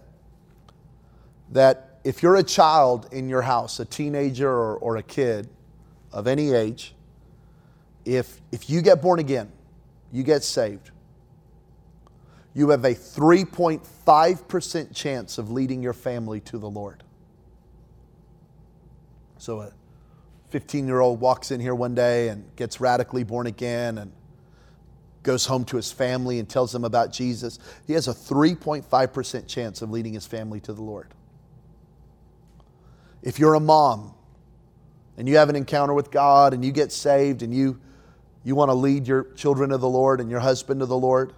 that 1.52 2.00
if 2.04 2.22
you're 2.22 2.36
a 2.36 2.42
child 2.42 3.08
in 3.12 3.28
your 3.28 3.42
house, 3.42 3.80
a 3.80 3.84
teenager 3.84 4.48
or, 4.48 4.76
or 4.76 4.96
a 4.96 5.02
kid 5.02 5.48
of 6.12 6.26
any 6.26 6.52
age, 6.52 6.94
if, 8.04 8.40
if 8.52 8.70
you 8.70 8.82
get 8.82 9.02
born 9.02 9.18
again, 9.18 9.50
you 10.12 10.22
get 10.22 10.44
saved, 10.44 10.92
you 12.54 12.70
have 12.70 12.84
a 12.84 12.94
3.5% 12.94 14.94
chance 14.94 15.38
of 15.38 15.50
leading 15.50 15.82
your 15.82 15.92
family 15.92 16.40
to 16.40 16.58
the 16.58 16.70
Lord. 16.70 17.02
So 19.38 19.60
a 19.60 19.72
15 20.50 20.86
year 20.86 21.00
old 21.00 21.20
walks 21.20 21.50
in 21.50 21.60
here 21.60 21.74
one 21.74 21.94
day 21.94 22.28
and 22.28 22.44
gets 22.56 22.80
radically 22.80 23.24
born 23.24 23.46
again 23.46 23.98
and 23.98 24.12
goes 25.22 25.44
home 25.44 25.64
to 25.64 25.76
his 25.76 25.90
family 25.90 26.38
and 26.38 26.48
tells 26.48 26.70
them 26.70 26.84
about 26.84 27.12
Jesus. 27.12 27.58
He 27.86 27.94
has 27.94 28.06
a 28.06 28.12
3.5% 28.14 29.46
chance 29.48 29.82
of 29.82 29.90
leading 29.90 30.14
his 30.14 30.24
family 30.24 30.60
to 30.60 30.72
the 30.72 30.82
Lord. 30.82 31.08
If 33.22 33.40
you're 33.40 33.54
a 33.54 33.60
mom 33.60 34.14
and 35.16 35.28
you 35.28 35.36
have 35.36 35.48
an 35.48 35.56
encounter 35.56 35.94
with 35.94 36.12
God 36.12 36.54
and 36.54 36.64
you 36.64 36.70
get 36.70 36.92
saved 36.92 37.42
and 37.42 37.52
you, 37.52 37.80
you 38.44 38.54
want 38.54 38.68
to 38.68 38.74
lead 38.74 39.08
your 39.08 39.24
children 39.34 39.70
to 39.70 39.78
the 39.78 39.88
Lord 39.88 40.20
and 40.20 40.30
your 40.30 40.38
husband 40.38 40.78
to 40.78 40.86
the 40.86 40.96
Lord, 40.96 41.32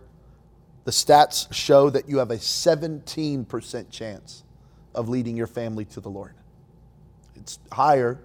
the 0.85 0.91
stats 0.91 1.53
show 1.53 1.89
that 1.89 2.09
you 2.09 2.19
have 2.19 2.31
a 2.31 2.37
17% 2.37 3.91
chance 3.91 4.45
of 4.95 5.09
leading 5.09 5.35
your 5.35 5.47
family 5.47 5.87
to 5.87 6.01
the 6.01 6.11
Lord. 6.11 6.35
It's 7.37 7.59
higher 7.73 8.21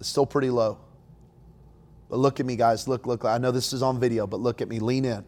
it's 0.00 0.08
still 0.08 0.26
pretty 0.26 0.50
low. 0.50 0.78
But 2.08 2.18
look 2.18 2.40
at 2.40 2.46
me, 2.46 2.56
guys. 2.56 2.88
Look, 2.88 3.06
look. 3.06 3.24
I 3.24 3.38
know 3.38 3.52
this 3.52 3.72
is 3.72 3.82
on 3.82 4.00
video, 4.00 4.26
but 4.26 4.40
look 4.40 4.60
at 4.60 4.68
me. 4.68 4.80
Lean 4.80 5.04
in. 5.04 5.24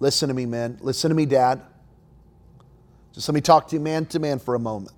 Listen 0.00 0.28
to 0.28 0.34
me, 0.34 0.46
man. 0.46 0.78
Listen 0.80 1.10
to 1.10 1.14
me, 1.14 1.26
Dad. 1.26 1.60
Just 3.12 3.28
let 3.28 3.34
me 3.34 3.40
talk 3.40 3.68
to 3.68 3.76
you 3.76 3.80
man 3.80 4.06
to 4.06 4.18
man 4.18 4.38
for 4.38 4.54
a 4.54 4.58
moment. 4.58 4.96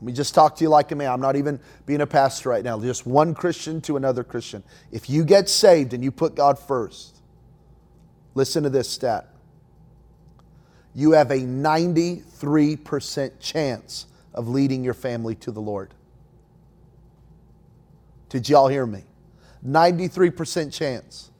Let 0.00 0.06
me 0.06 0.12
just 0.12 0.34
talk 0.34 0.54
to 0.56 0.64
you 0.64 0.70
like 0.70 0.92
a 0.92 0.94
man. 0.94 1.10
I'm 1.10 1.20
not 1.20 1.34
even 1.36 1.58
being 1.84 2.00
a 2.00 2.06
pastor 2.06 2.48
right 2.50 2.62
now. 2.62 2.80
Just 2.80 3.04
one 3.04 3.34
Christian 3.34 3.80
to 3.82 3.96
another 3.96 4.22
Christian. 4.22 4.62
If 4.92 5.10
you 5.10 5.24
get 5.24 5.48
saved 5.48 5.92
and 5.92 6.04
you 6.04 6.12
put 6.12 6.36
God 6.36 6.58
first, 6.58 7.16
listen 8.34 8.62
to 8.62 8.70
this 8.70 8.88
stat. 8.88 9.28
You 10.94 11.12
have 11.12 11.30
a 11.30 11.40
93% 11.40 13.32
chance 13.40 14.06
of 14.32 14.48
leading 14.48 14.84
your 14.84 14.94
family 14.94 15.34
to 15.36 15.50
the 15.50 15.60
Lord. 15.60 15.92
Did 18.28 18.48
y'all 18.48 18.68
hear 18.68 18.86
me? 18.86 19.04
93% 19.66 20.72
chance. 20.72 21.30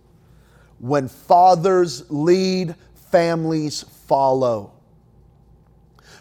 When 0.79 1.09
fathers 1.09 2.11
lead, 2.11 2.75
families 3.11 3.83
follow. 4.07 4.73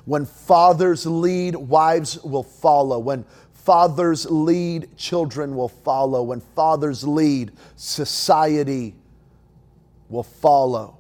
When 0.06 0.26
fathers 0.26 1.06
lead, 1.06 1.56
wives 1.56 2.22
will 2.24 2.44
follow. 2.44 2.98
When 3.00 3.26
fathers 3.52 4.26
lead, 4.30 4.96
children 4.98 5.56
will 5.56 5.70
follow. 5.70 6.24
When 6.24 6.40
fathers 6.40 7.06
lead, 7.06 7.52
society 7.76 8.96
will 10.10 10.24
follow. 10.24 10.98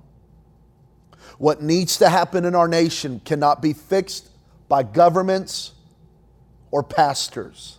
What 1.38 1.62
needs 1.62 1.97
to 1.97 2.09
happen 2.09 2.45
in 2.45 2.55
our 2.55 2.67
nation 2.67 3.21
cannot 3.24 3.62
be 3.62 3.74
fixed 3.74 4.29
by 4.67 4.83
governments 4.83 5.71
or 6.71 6.83
pastors. 6.83 7.77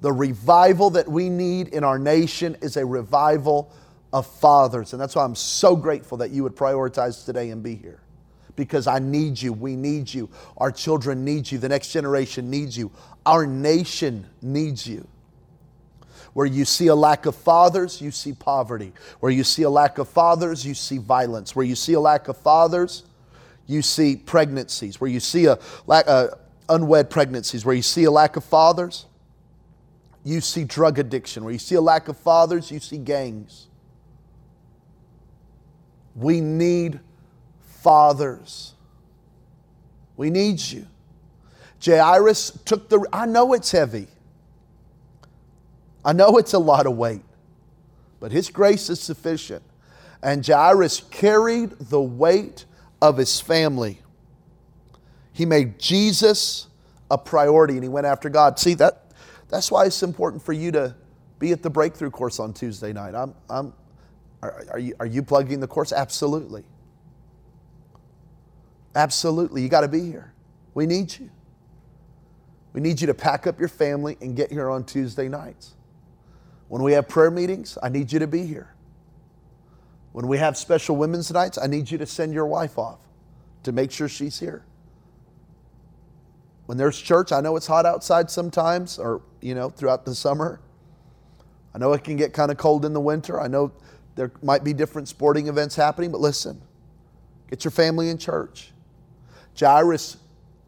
The 0.00 0.12
revival 0.12 0.90
that 0.90 1.08
we 1.08 1.28
need 1.28 1.68
in 1.68 1.84
our 1.84 1.98
nation 1.98 2.56
is 2.60 2.76
a 2.76 2.84
revival 2.84 3.72
of 4.12 4.26
fathers. 4.26 4.92
And 4.92 5.00
that's 5.00 5.14
why 5.14 5.24
I'm 5.24 5.34
so 5.34 5.76
grateful 5.76 6.18
that 6.18 6.30
you 6.30 6.42
would 6.42 6.56
prioritize 6.56 7.24
today 7.24 7.50
and 7.50 7.62
be 7.62 7.74
here. 7.74 8.00
Because 8.54 8.86
I 8.86 8.98
need 8.98 9.40
you. 9.40 9.52
We 9.52 9.76
need 9.76 10.12
you. 10.12 10.30
Our 10.56 10.72
children 10.72 11.24
need 11.24 11.50
you. 11.50 11.58
The 11.58 11.68
next 11.68 11.92
generation 11.92 12.48
needs 12.50 12.76
you. 12.76 12.90
Our 13.26 13.46
nation 13.46 14.26
needs 14.40 14.86
you. 14.86 15.06
Where 16.32 16.46
you 16.46 16.64
see 16.64 16.88
a 16.88 16.94
lack 16.94 17.26
of 17.26 17.34
fathers, 17.34 18.00
you 18.00 18.10
see 18.10 18.32
poverty. 18.32 18.92
Where 19.20 19.32
you 19.32 19.44
see 19.44 19.62
a 19.62 19.70
lack 19.70 19.98
of 19.98 20.08
fathers, 20.08 20.66
you 20.66 20.74
see 20.74 20.98
violence. 20.98 21.56
Where 21.56 21.64
you 21.64 21.74
see 21.74 21.94
a 21.94 22.00
lack 22.00 22.28
of 22.28 22.36
fathers, 22.36 23.04
you 23.66 23.82
see 23.82 24.16
pregnancies. 24.16 25.00
Where 25.00 25.10
you 25.10 25.20
see 25.20 25.46
a 25.46 25.58
lack, 25.86 26.06
uh, 26.06 26.28
unwed 26.68 27.10
pregnancies. 27.10 27.64
Where 27.64 27.74
you 27.74 27.82
see 27.82 28.04
a 28.04 28.10
lack 28.10 28.36
of 28.36 28.44
fathers, 28.44 29.06
you 30.26 30.40
see 30.40 30.64
drug 30.64 30.98
addiction. 30.98 31.44
Where 31.44 31.52
you 31.52 31.58
see 31.58 31.76
a 31.76 31.80
lack 31.80 32.08
of 32.08 32.18
fathers, 32.18 32.72
you 32.72 32.80
see 32.80 32.98
gangs. 32.98 33.68
We 36.16 36.40
need 36.40 36.98
fathers. 37.60 38.74
We 40.16 40.30
need 40.30 40.60
you. 40.60 40.86
Jairus 41.84 42.58
took 42.64 42.88
the, 42.88 43.06
I 43.12 43.26
know 43.26 43.52
it's 43.52 43.70
heavy. 43.70 44.08
I 46.04 46.12
know 46.12 46.38
it's 46.38 46.54
a 46.54 46.58
lot 46.58 46.86
of 46.86 46.96
weight, 46.96 47.22
but 48.18 48.32
his 48.32 48.50
grace 48.50 48.90
is 48.90 48.98
sufficient. 49.00 49.62
And 50.22 50.44
Jairus 50.44 51.02
carried 51.10 51.70
the 51.78 52.00
weight 52.00 52.64
of 53.00 53.16
his 53.16 53.40
family. 53.40 54.00
He 55.32 55.46
made 55.46 55.78
Jesus 55.78 56.66
a 57.10 57.18
priority 57.18 57.74
and 57.74 57.84
he 57.84 57.88
went 57.88 58.06
after 58.06 58.28
God. 58.28 58.58
See, 58.58 58.74
that, 58.74 59.04
that's 59.48 59.70
why 59.70 59.84
it's 59.86 60.02
important 60.02 60.42
for 60.42 60.52
you 60.52 60.72
to 60.72 60.94
be 61.38 61.52
at 61.52 61.62
the 61.62 61.70
breakthrough 61.70 62.10
course 62.10 62.40
on 62.40 62.52
Tuesday 62.52 62.92
night. 62.92 63.14
I'm, 63.14 63.34
I'm, 63.48 63.72
are, 64.42 64.64
are, 64.72 64.78
you, 64.78 64.94
are 64.98 65.06
you 65.06 65.22
plugging 65.22 65.60
the 65.60 65.66
course? 65.66 65.92
Absolutely. 65.92 66.64
Absolutely. 68.94 69.62
You 69.62 69.68
got 69.68 69.82
to 69.82 69.88
be 69.88 70.00
here. 70.00 70.32
We 70.74 70.86
need 70.86 71.16
you. 71.18 71.30
We 72.72 72.80
need 72.80 73.00
you 73.00 73.06
to 73.06 73.14
pack 73.14 73.46
up 73.46 73.58
your 73.58 73.68
family 73.68 74.16
and 74.20 74.36
get 74.36 74.50
here 74.50 74.68
on 74.68 74.84
Tuesday 74.84 75.28
nights. 75.28 75.74
When 76.68 76.82
we 76.82 76.92
have 76.92 77.08
prayer 77.08 77.30
meetings, 77.30 77.78
I 77.82 77.88
need 77.88 78.12
you 78.12 78.18
to 78.18 78.26
be 78.26 78.46
here. 78.46 78.74
When 80.12 80.26
we 80.26 80.38
have 80.38 80.56
special 80.56 80.96
women's 80.96 81.30
nights, 81.30 81.58
I 81.58 81.66
need 81.66 81.90
you 81.90 81.98
to 81.98 82.06
send 82.06 82.34
your 82.34 82.46
wife 82.46 82.78
off 82.78 83.00
to 83.62 83.72
make 83.72 83.90
sure 83.90 84.08
she's 84.08 84.40
here 84.40 84.64
when 86.66 86.76
there's 86.76 87.00
church, 87.00 87.32
I 87.32 87.40
know 87.40 87.56
it's 87.56 87.66
hot 87.66 87.86
outside 87.86 88.30
sometimes, 88.30 88.98
or, 88.98 89.22
you 89.40 89.54
know, 89.54 89.70
throughout 89.70 90.04
the 90.04 90.14
summer. 90.14 90.60
I 91.74 91.78
know 91.78 91.92
it 91.92 92.04
can 92.04 92.16
get 92.16 92.32
kind 92.32 92.50
of 92.50 92.56
cold 92.56 92.84
in 92.84 92.92
the 92.92 93.00
winter. 93.00 93.40
I 93.40 93.48
know 93.48 93.72
there 94.16 94.32
might 94.42 94.64
be 94.64 94.72
different 94.72 95.08
sporting 95.08 95.48
events 95.48 95.76
happening, 95.76 96.10
but 96.10 96.20
listen, 96.20 96.60
get 97.50 97.64
your 97.64 97.70
family 97.70 98.08
in 98.08 98.18
church. 98.18 98.72
Jairus 99.58 100.16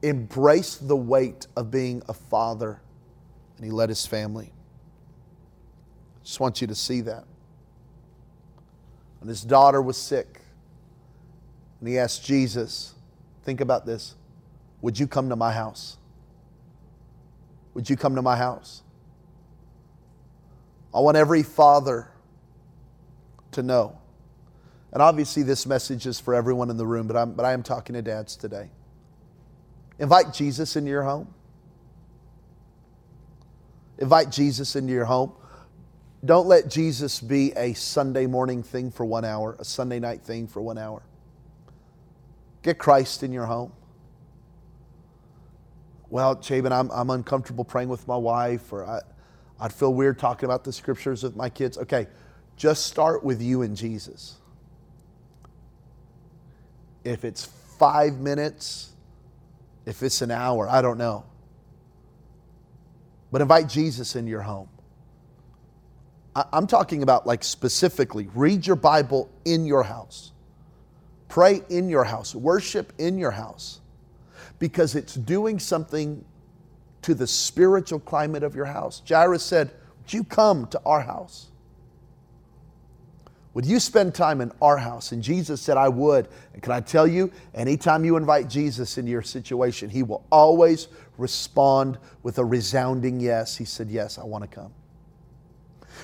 embraced 0.03 0.87
the 0.87 0.97
weight 0.97 1.47
of 1.57 1.71
being 1.71 2.03
a 2.09 2.15
father 2.15 2.81
and 3.57 3.65
he 3.65 3.73
led 3.73 3.89
his 3.89 4.07
family. 4.07 4.53
Just 6.23 6.39
want 6.41 6.61
you 6.61 6.67
to 6.69 6.75
see 6.75 7.01
that. 7.01 7.25
And 9.21 9.29
his 9.29 9.43
daughter 9.43 9.83
was 9.83 9.97
sick. 9.97 10.43
And 11.81 11.89
he 11.89 11.99
asked 11.99 12.25
Jesus, 12.25 12.95
think 13.43 13.61
about 13.61 13.87
this, 13.87 14.15
would 14.81 14.99
you 14.99 15.07
come 15.07 15.29
to 15.31 15.37
my 15.37 15.53
house? 15.53 15.97
Would 17.75 17.89
you 17.89 17.97
come 17.97 18.15
to 18.15 18.23
my 18.23 18.37
house? 18.37 18.83
I 20.95 21.01
want 21.01 21.17
every 21.17 21.43
father 21.43 22.09
to 23.53 23.63
know. 23.63 23.99
And 24.93 25.03
obviously, 25.03 25.43
this 25.43 25.67
message 25.67 26.07
is 26.07 26.19
for 26.19 26.35
everyone 26.35 26.71
in 26.71 26.77
the 26.77 26.87
room, 26.87 27.07
but, 27.07 27.17
I'm, 27.17 27.35
but 27.35 27.45
I 27.45 27.53
am 27.53 27.63
talking 27.63 27.95
to 27.95 28.03
dads 28.03 28.37
today. 28.37 28.71
Invite 29.99 30.33
Jesus 30.33 30.77
into 30.77 30.91
your 30.91 31.03
home. 31.03 31.33
Invite 33.99 34.31
Jesus 34.31 34.77
into 34.77 34.93
your 34.93 35.05
home. 35.05 35.33
Don't 36.25 36.47
let 36.47 36.69
Jesus 36.69 37.21
be 37.21 37.53
a 37.57 37.75
Sunday 37.75 38.27
morning 38.27 38.63
thing 38.63 38.91
for 38.91 39.05
one 39.05 39.25
hour, 39.25 39.57
a 39.59 39.65
Sunday 39.65 40.01
night 40.01 40.23
thing 40.23 40.47
for 40.47 40.61
one 40.61 40.79
hour. 40.79 41.03
Get 42.63 42.79
Christ 42.79 43.23
in 43.23 43.33
your 43.33 43.47
home. 43.47 43.73
Well, 46.11 46.37
Jabin, 46.37 46.73
I'm, 46.73 46.91
I'm 46.91 47.11
uncomfortable 47.11 47.65
praying 47.65 47.89
with 47.89 48.07
my 48.09 48.17
wife, 48.17 48.73
or 48.73 48.87
I, 48.87 49.01
I'd 49.61 49.73
feel 49.73 49.93
weird 49.93 50.19
talking 50.19 50.47
about 50.47 50.65
the 50.65 50.73
scriptures 50.73 51.23
with 51.23 51.37
my 51.37 51.51
kids. 51.51 51.77
Okay, 51.79 52.07
just 52.57 52.87
start 52.87 53.23
with 53.23 53.43
you 53.43 53.63
and 53.63 53.77
Jesus. 53.77 54.37
If 57.05 57.25
it's 57.25 57.45
five 57.79 58.19
minutes, 58.19 58.93
if 59.87 60.03
it's 60.03 60.23
an 60.23 60.31
hour, 60.31 60.69
I 60.69 60.83
don't 60.83 60.99
know. 60.99 61.25
But 63.31 63.43
invite 63.43 63.69
Jesus 63.69 64.17
into 64.17 64.31
your 64.31 64.43
home. 64.43 64.69
I'm 66.35 66.67
talking 66.67 67.03
about, 67.03 67.27
like, 67.27 67.43
specifically, 67.43 68.29
read 68.35 68.67
your 68.67 68.77
Bible 68.77 69.29
in 69.45 69.67
your 69.67 69.83
house, 69.83 70.33
pray 71.29 71.63
in 71.69 71.89
your 71.89 72.05
house, 72.05 72.35
worship 72.35 72.93
in 72.99 73.19
your 73.19 73.33
house, 73.33 73.81
because 74.59 74.95
it's 74.95 75.15
doing 75.15 75.59
something 75.59 76.25
to 77.03 77.15
the 77.15 77.27
spiritual 77.27 78.01
climate 78.01 78.43
of 78.43 78.55
your 78.55 78.65
house. 78.67 79.03
Jairus 79.09 79.43
said, 79.43 79.71
Would 80.03 80.13
you 80.13 80.25
come 80.25 80.67
to 80.69 80.81
our 80.85 81.01
house? 81.01 81.49
Would 83.55 83.67
you 83.67 83.81
spend 83.81 84.15
time 84.15 84.41
in 84.41 84.53
our 84.63 84.77
house? 84.77 85.11
And 85.11 85.23
Jesus 85.23 85.61
said, 85.61 85.77
I 85.77 85.89
would. 85.89 86.29
And 86.53 86.63
can 86.63 86.73
I 86.73 86.81
tell 86.81 87.09
you, 87.09 87.33
anytime 87.55 88.05
you 88.05 88.17
invite 88.17 88.49
Jesus 88.49 88.99
into 88.99 89.11
your 89.11 89.23
situation, 89.23 89.91
he 89.91 90.03
will 90.03 90.25
always 90.31 90.89
respond 91.17 91.99
with 92.23 92.39
a 92.39 92.45
resounding 92.45 93.19
yes. 93.19 93.57
He 93.57 93.65
said, 93.65 93.89
Yes, 93.91 94.19
I 94.19 94.25
want 94.25 94.45
to 94.45 94.49
come. 94.49 94.73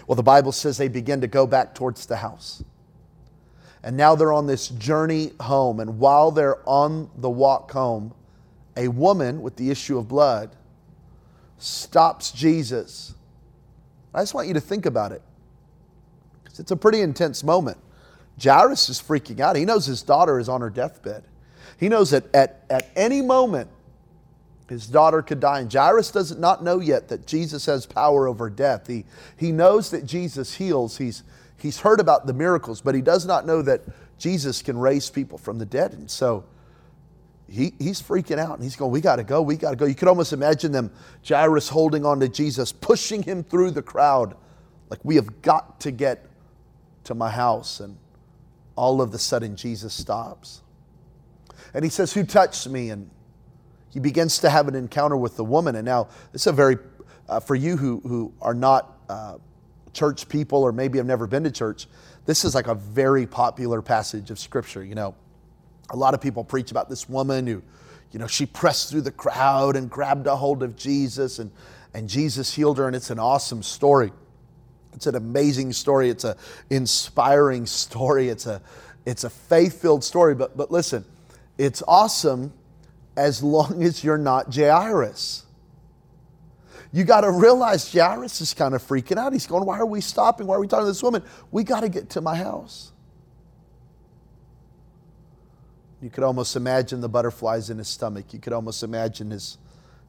Well, 0.06 0.16
the 0.16 0.22
Bible 0.22 0.52
says 0.52 0.76
they 0.76 0.88
begin 0.88 1.20
to 1.20 1.28
go 1.28 1.46
back 1.46 1.74
towards 1.74 2.06
the 2.06 2.16
house. 2.16 2.64
And 3.82 3.96
now 3.96 4.14
they're 4.14 4.32
on 4.32 4.46
this 4.46 4.68
journey 4.68 5.32
home. 5.40 5.78
And 5.78 5.98
while 5.98 6.30
they're 6.30 6.66
on 6.68 7.10
the 7.18 7.30
walk 7.30 7.70
home, 7.70 8.14
a 8.76 8.88
woman 8.88 9.42
with 9.42 9.56
the 9.56 9.70
issue 9.70 9.98
of 9.98 10.08
blood 10.08 10.54
stops 11.58 12.30
Jesus. 12.32 13.14
I 14.12 14.20
just 14.20 14.34
want 14.34 14.48
you 14.48 14.54
to 14.54 14.60
think 14.60 14.86
about 14.86 15.12
it. 15.12 15.22
Because 16.42 16.60
it's 16.60 16.70
a 16.70 16.76
pretty 16.76 17.00
intense 17.00 17.42
moment. 17.42 17.78
Jairus 18.42 18.88
is 18.88 19.00
freaking 19.00 19.40
out. 19.40 19.56
He 19.56 19.64
knows 19.64 19.86
his 19.86 20.02
daughter 20.02 20.38
is 20.38 20.48
on 20.48 20.60
her 20.60 20.70
deathbed. 20.70 21.24
He 21.78 21.88
knows 21.88 22.10
that 22.10 22.32
at, 22.34 22.64
at 22.70 22.88
any 22.96 23.22
moment 23.22 23.70
his 24.68 24.86
daughter 24.86 25.22
could 25.22 25.40
die. 25.40 25.60
And 25.60 25.72
Jairus 25.72 26.10
does 26.10 26.36
not 26.36 26.62
know 26.62 26.80
yet 26.80 27.08
that 27.08 27.26
Jesus 27.26 27.66
has 27.66 27.86
power 27.86 28.26
over 28.26 28.48
death. 28.50 28.86
He, 28.86 29.04
he 29.36 29.52
knows 29.52 29.90
that 29.90 30.06
Jesus 30.06 30.54
heals. 30.54 30.96
He's, 30.98 31.22
he's 31.58 31.80
heard 31.80 32.00
about 32.00 32.26
the 32.26 32.32
miracles, 32.32 32.80
but 32.80 32.94
he 32.94 33.02
does 33.02 33.26
not 33.26 33.46
know 33.46 33.62
that 33.62 33.82
Jesus 34.18 34.62
can 34.62 34.78
raise 34.78 35.10
people 35.10 35.38
from 35.38 35.58
the 35.58 35.66
dead. 35.66 35.92
And 35.92 36.10
so 36.10 36.44
he, 37.54 37.72
he's 37.78 38.02
freaking 38.02 38.38
out 38.38 38.54
and 38.54 38.62
he's 38.64 38.74
going, 38.74 38.90
We 38.90 39.00
got 39.00 39.16
to 39.16 39.24
go, 39.24 39.40
we 39.40 39.56
got 39.56 39.70
to 39.70 39.76
go. 39.76 39.84
You 39.84 39.94
could 39.94 40.08
almost 40.08 40.32
imagine 40.32 40.72
them, 40.72 40.90
Jairus 41.26 41.68
holding 41.68 42.04
on 42.04 42.18
to 42.20 42.28
Jesus, 42.28 42.72
pushing 42.72 43.22
him 43.22 43.44
through 43.44 43.70
the 43.70 43.82
crowd, 43.82 44.36
like, 44.90 44.98
We 45.04 45.14
have 45.16 45.40
got 45.40 45.80
to 45.80 45.92
get 45.92 46.26
to 47.04 47.14
my 47.14 47.30
house. 47.30 47.78
And 47.78 47.96
all 48.74 49.00
of 49.00 49.14
a 49.14 49.18
sudden, 49.18 49.54
Jesus 49.54 49.94
stops. 49.94 50.62
And 51.72 51.84
he 51.84 51.90
says, 51.90 52.12
Who 52.12 52.24
touched 52.24 52.68
me? 52.68 52.90
And 52.90 53.08
he 53.88 54.00
begins 54.00 54.38
to 54.40 54.50
have 54.50 54.66
an 54.66 54.74
encounter 54.74 55.16
with 55.16 55.36
the 55.36 55.44
woman. 55.44 55.76
And 55.76 55.84
now, 55.84 56.08
this 56.32 56.42
is 56.42 56.46
a 56.48 56.52
very, 56.52 56.78
uh, 57.28 57.38
for 57.38 57.54
you 57.54 57.76
who, 57.76 58.00
who 58.00 58.32
are 58.42 58.54
not 58.54 58.98
uh, 59.08 59.36
church 59.92 60.28
people 60.28 60.64
or 60.64 60.72
maybe 60.72 60.98
have 60.98 61.06
never 61.06 61.28
been 61.28 61.44
to 61.44 61.52
church, 61.52 61.86
this 62.26 62.44
is 62.44 62.52
like 62.52 62.66
a 62.66 62.74
very 62.74 63.26
popular 63.26 63.80
passage 63.80 64.32
of 64.32 64.40
Scripture. 64.40 64.84
You 64.84 64.96
know, 64.96 65.14
a 65.94 65.96
lot 65.96 66.12
of 66.12 66.20
people 66.20 66.42
preach 66.42 66.72
about 66.72 66.88
this 66.88 67.08
woman 67.08 67.46
who, 67.46 67.62
you 68.10 68.18
know, 68.18 68.26
she 68.26 68.46
pressed 68.46 68.90
through 68.90 69.02
the 69.02 69.12
crowd 69.12 69.76
and 69.76 69.88
grabbed 69.88 70.26
a 70.26 70.34
hold 70.34 70.64
of 70.64 70.74
Jesus 70.76 71.38
and, 71.38 71.52
and 71.94 72.08
Jesus 72.08 72.52
healed 72.52 72.78
her, 72.78 72.88
and 72.88 72.96
it's 72.96 73.10
an 73.10 73.20
awesome 73.20 73.62
story. 73.62 74.12
It's 74.92 75.06
an 75.06 75.14
amazing 75.14 75.72
story. 75.72 76.10
It's 76.10 76.24
an 76.24 76.34
inspiring 76.68 77.66
story. 77.66 78.28
It's 78.28 78.46
a, 78.46 78.60
it's 79.06 79.22
a 79.22 79.30
faith 79.30 79.80
filled 79.80 80.02
story. 80.02 80.34
But, 80.34 80.56
but 80.56 80.72
listen, 80.72 81.04
it's 81.58 81.82
awesome 81.86 82.52
as 83.16 83.40
long 83.40 83.84
as 83.84 84.02
you're 84.02 84.18
not 84.18 84.52
Jairus. 84.52 85.46
You 86.92 87.04
got 87.04 87.20
to 87.20 87.30
realize 87.30 87.92
Jairus 87.92 88.40
is 88.40 88.52
kind 88.52 88.74
of 88.74 88.82
freaking 88.82 89.16
out. 89.16 89.32
He's 89.32 89.46
going, 89.46 89.64
Why 89.64 89.78
are 89.78 89.86
we 89.86 90.00
stopping? 90.00 90.48
Why 90.48 90.56
are 90.56 90.60
we 90.60 90.66
talking 90.66 90.86
to 90.86 90.90
this 90.90 91.02
woman? 91.02 91.22
We 91.52 91.62
got 91.62 91.80
to 91.80 91.88
get 91.88 92.10
to 92.10 92.20
my 92.20 92.34
house. 92.34 92.90
You 96.00 96.10
could 96.10 96.24
almost 96.24 96.56
imagine 96.56 97.00
the 97.00 97.08
butterflies 97.08 97.70
in 97.70 97.78
his 97.78 97.88
stomach. 97.88 98.32
You 98.32 98.38
could 98.38 98.52
almost 98.52 98.82
imagine 98.82 99.30
his 99.30 99.58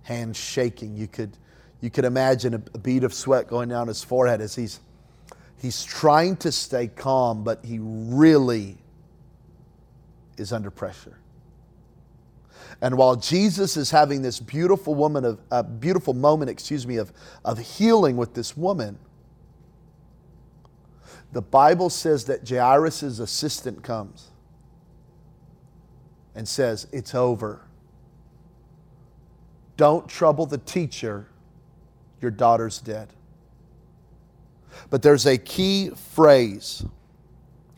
hands 0.03 0.37
shaking. 0.37 0.95
You 0.95 1.07
could, 1.07 1.37
you 1.81 1.89
could 1.89 2.05
imagine 2.05 2.53
a, 2.53 2.61
a 2.73 2.77
bead 2.77 3.03
of 3.03 3.13
sweat 3.13 3.47
going 3.47 3.69
down 3.69 3.87
his 3.87 4.03
forehead 4.03 4.41
as 4.41 4.55
he's, 4.55 4.79
he's 5.57 5.83
trying 5.83 6.35
to 6.37 6.51
stay 6.51 6.87
calm, 6.87 7.43
but 7.43 7.63
he 7.63 7.79
really 7.81 8.77
is 10.37 10.51
under 10.51 10.69
pressure. 10.69 11.17
And 12.81 12.97
while 12.97 13.15
Jesus 13.15 13.77
is 13.77 13.89
having 13.89 14.21
this 14.21 14.39
beautiful 14.39 14.95
woman 14.95 15.23
of 15.23 15.39
a 15.49 15.63
beautiful 15.63 16.13
moment, 16.13 16.51
excuse 16.51 16.85
me, 16.85 16.97
of, 16.97 17.13
of 17.45 17.57
healing 17.57 18.17
with 18.17 18.33
this 18.33 18.57
woman, 18.57 18.97
the 21.31 21.41
Bible 21.41 21.89
says 21.89 22.25
that 22.25 22.47
Jairus' 22.47 23.19
assistant 23.19 23.81
comes 23.81 24.31
and 26.35 26.47
says, 26.47 26.87
It's 26.91 27.15
over. 27.15 27.61
Don't 29.77 30.07
trouble 30.07 30.45
the 30.45 30.57
teacher, 30.57 31.27
your 32.21 32.31
daughter's 32.31 32.79
dead. 32.79 33.09
But 34.89 35.01
there's 35.01 35.25
a 35.25 35.37
key 35.37 35.91
phrase 36.13 36.85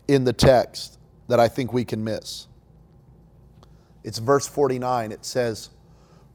in 0.07 0.23
the 0.23 0.33
text 0.33 0.99
that 1.27 1.39
I 1.39 1.47
think 1.47 1.73
we 1.73 1.85
can 1.85 2.03
miss. 2.03 2.47
It's 4.03 4.19
verse 4.19 4.47
49. 4.47 5.11
It 5.11 5.25
says, 5.25 5.69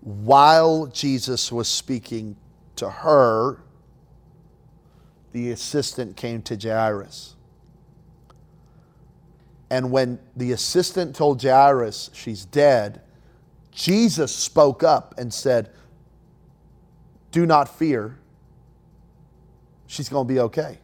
While 0.01 0.87
Jesus 0.87 1.51
was 1.51 1.69
speaking 1.69 2.37
to 2.77 2.91
her, 2.91 3.59
the 5.33 5.51
assistant 5.51 6.17
came 6.17 6.43
to 6.43 6.57
Jairus. 6.57 7.37
And 9.73 9.91
when 9.91 10.19
the 10.37 10.53
assistant 10.53 11.17
told 11.17 11.43
Jairus 11.43 12.11
she's 12.13 12.45
dead, 12.45 13.01
Jesus 13.71 14.31
spoke 14.31 14.83
up 14.83 15.15
and 15.17 15.33
said, 15.33 15.71
Do 17.31 17.47
not 17.47 17.75
fear. 17.75 18.19
She's 19.87 20.11
going 20.11 20.29
to 20.29 20.35
be 20.35 20.41
okay. 20.41 20.77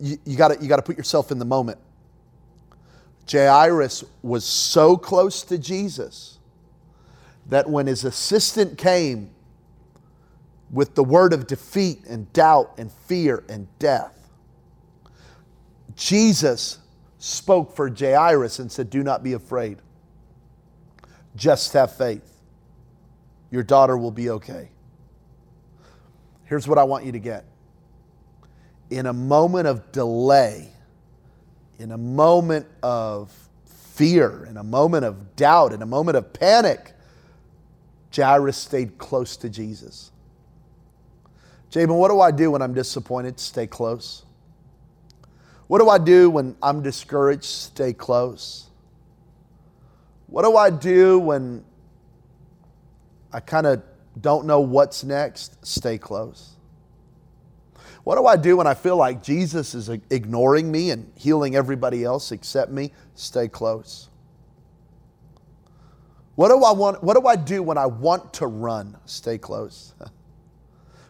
You, 0.00 0.16
you 0.24 0.38
got 0.38 0.62
you 0.62 0.68
to 0.70 0.80
put 0.80 0.96
yourself 0.96 1.30
in 1.30 1.38
the 1.38 1.44
moment. 1.44 1.76
Jairus 3.30 4.02
was 4.22 4.46
so 4.46 4.96
close 4.96 5.42
to 5.42 5.58
Jesus 5.58 6.38
that 7.50 7.68
when 7.68 7.86
his 7.86 8.04
assistant 8.04 8.78
came 8.78 9.28
with 10.70 10.94
the 10.94 11.04
word 11.04 11.34
of 11.34 11.46
defeat 11.46 12.06
and 12.08 12.32
doubt 12.32 12.72
and 12.78 12.90
fear 12.90 13.44
and 13.50 13.68
death, 13.78 14.15
Jesus 15.96 16.78
spoke 17.18 17.74
for 17.74 17.88
Jairus 17.88 18.58
and 18.58 18.70
said, 18.70 18.90
Do 18.90 19.02
not 19.02 19.22
be 19.22 19.32
afraid. 19.32 19.78
Just 21.34 21.72
have 21.72 21.96
faith. 21.96 22.32
Your 23.50 23.62
daughter 23.62 23.96
will 23.96 24.10
be 24.10 24.30
okay. 24.30 24.70
Here's 26.44 26.68
what 26.68 26.78
I 26.78 26.84
want 26.84 27.04
you 27.04 27.12
to 27.12 27.18
get. 27.18 27.44
In 28.90 29.06
a 29.06 29.12
moment 29.12 29.66
of 29.66 29.90
delay, 29.92 30.70
in 31.78 31.92
a 31.92 31.98
moment 31.98 32.66
of 32.82 33.32
fear, 33.64 34.46
in 34.48 34.56
a 34.56 34.62
moment 34.62 35.04
of 35.04 35.36
doubt, 35.36 35.72
in 35.72 35.82
a 35.82 35.86
moment 35.86 36.16
of 36.16 36.32
panic, 36.32 36.92
Jairus 38.14 38.56
stayed 38.56 38.98
close 38.98 39.36
to 39.38 39.48
Jesus. 39.48 40.12
Jabin, 41.70 41.96
what 41.96 42.08
do 42.08 42.20
I 42.20 42.30
do 42.30 42.50
when 42.52 42.62
I'm 42.62 42.74
disappointed? 42.74 43.40
Stay 43.40 43.66
close. 43.66 44.24
What 45.68 45.80
do 45.80 45.88
I 45.88 45.98
do 45.98 46.30
when 46.30 46.56
I'm 46.62 46.82
discouraged? 46.82 47.44
Stay 47.44 47.92
close. 47.92 48.66
What 50.28 50.42
do 50.42 50.56
I 50.56 50.70
do 50.70 51.18
when 51.18 51.64
I 53.32 53.40
kind 53.40 53.66
of 53.66 53.82
don't 54.20 54.46
know 54.46 54.60
what's 54.60 55.04
next? 55.04 55.64
Stay 55.66 55.98
close. 55.98 56.56
What 58.04 58.16
do 58.16 58.26
I 58.26 58.36
do 58.36 58.56
when 58.56 58.68
I 58.68 58.74
feel 58.74 58.96
like 58.96 59.22
Jesus 59.22 59.74
is 59.74 59.88
ignoring 59.88 60.70
me 60.70 60.90
and 60.90 61.10
healing 61.16 61.56
everybody 61.56 62.04
else 62.04 62.30
except 62.32 62.70
me? 62.70 62.92
Stay 63.14 63.48
close. 63.48 64.08
What 66.36 66.48
do 66.48 66.62
I 66.62 66.72
want 66.72 67.02
what 67.02 67.14
do 67.14 67.26
I 67.26 67.36
do 67.36 67.62
when 67.62 67.78
I 67.78 67.86
want 67.86 68.34
to 68.34 68.46
run? 68.46 68.96
Stay 69.06 69.38
close. 69.38 69.94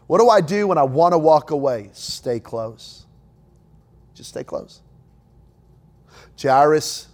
What 0.07 0.19
do 0.19 0.29
I 0.29 0.39
do 0.39 0.67
when 0.67 0.77
I 0.77 0.83
want 0.83 1.13
to 1.13 1.17
walk 1.17 1.51
away? 1.51 1.89
Stay 1.91 2.39
close. 2.39 3.06
Just 4.17 4.31
stay 4.31 4.43
close. 4.43 4.81
Jairus 6.41 7.07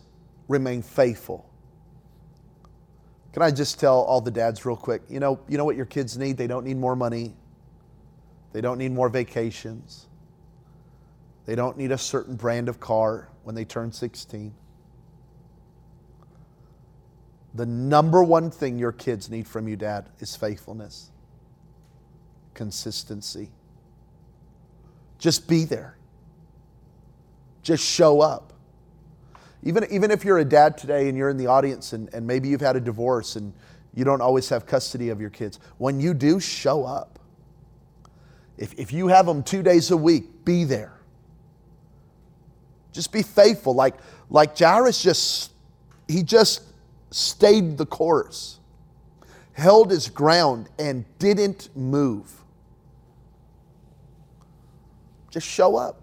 remained 0.48 0.86
faithful. 0.86 1.50
Can 3.34 3.42
I 3.42 3.52
just 3.52 3.78
tell 3.78 4.02
all 4.04 4.22
the 4.22 4.32
dads 4.32 4.66
real 4.66 4.78
quick? 4.78 5.02
You 5.10 5.20
know, 5.20 5.40
you 5.50 5.58
know 5.58 5.66
what 5.66 5.76
your 5.76 5.86
kids 5.86 6.18
need? 6.18 6.38
They 6.38 6.48
don't 6.48 6.64
need 6.66 6.78
more 6.78 6.96
money. 6.96 7.36
They 8.54 8.62
don't 8.62 8.78
need 8.78 8.94
more 8.94 9.10
vacations. 9.10 10.06
They 11.46 11.56
don't 11.56 11.78
need 11.78 11.92
a 11.92 11.98
certain 11.98 12.36
brand 12.36 12.70
of 12.70 12.80
car 12.80 13.28
when 13.44 13.54
they 13.54 13.66
turn 13.66 13.92
16. 13.92 14.54
The 17.56 17.66
number 17.66 18.24
one 18.24 18.50
thing 18.50 18.80
your 18.80 18.94
kids 18.94 19.30
need 19.30 19.46
from 19.46 19.68
you, 19.68 19.76
dad, 19.76 20.10
is 20.20 20.36
faithfulness, 20.36 21.12
consistency. 22.54 23.50
Just 25.18 25.48
be 25.50 25.66
there. 25.66 25.98
Just 27.64 27.84
show 27.84 28.22
up. 28.22 28.54
Even, 29.64 29.86
even 29.90 30.12
if 30.12 30.26
you're 30.26 30.40
a 30.40 30.46
dad 30.46 30.78
today 30.78 31.08
and 31.08 31.18
you're 31.18 31.30
in 31.30 31.38
the 31.38 31.48
audience 31.48 31.94
and, 31.94 32.14
and 32.14 32.28
maybe 32.28 32.50
you've 32.50 32.62
had 32.62 32.76
a 32.76 32.82
divorce 32.82 33.38
and 33.38 33.54
you 33.96 34.04
don't 34.04 34.22
always 34.22 34.50
have 34.50 34.66
custody 34.66 35.10
of 35.10 35.22
your 35.22 35.30
kids, 35.30 35.60
when 35.78 36.00
you 36.00 36.14
do, 36.14 36.40
show 36.40 36.84
up. 36.84 37.20
If, 38.58 38.78
if 38.78 38.92
you 38.92 39.08
have 39.08 39.26
them 39.26 39.42
two 39.42 39.64
days 39.64 39.92
a 39.92 39.98
week, 39.98 40.46
be 40.46 40.66
there. 40.66 41.00
Just 42.92 43.12
be 43.12 43.24
faithful. 43.24 43.74
Like, 43.74 43.96
like 44.30 44.58
Jairus 44.58 45.02
just, 45.02 45.54
he 46.08 46.22
just 46.24 46.62
stayed 47.10 47.78
the 47.78 47.86
course, 47.86 48.60
held 49.54 49.90
his 49.90 50.10
ground, 50.10 50.70
and 50.78 51.06
didn't 51.20 51.70
move. 51.76 52.32
Just 55.32 55.48
show 55.48 55.76
up. 55.76 56.03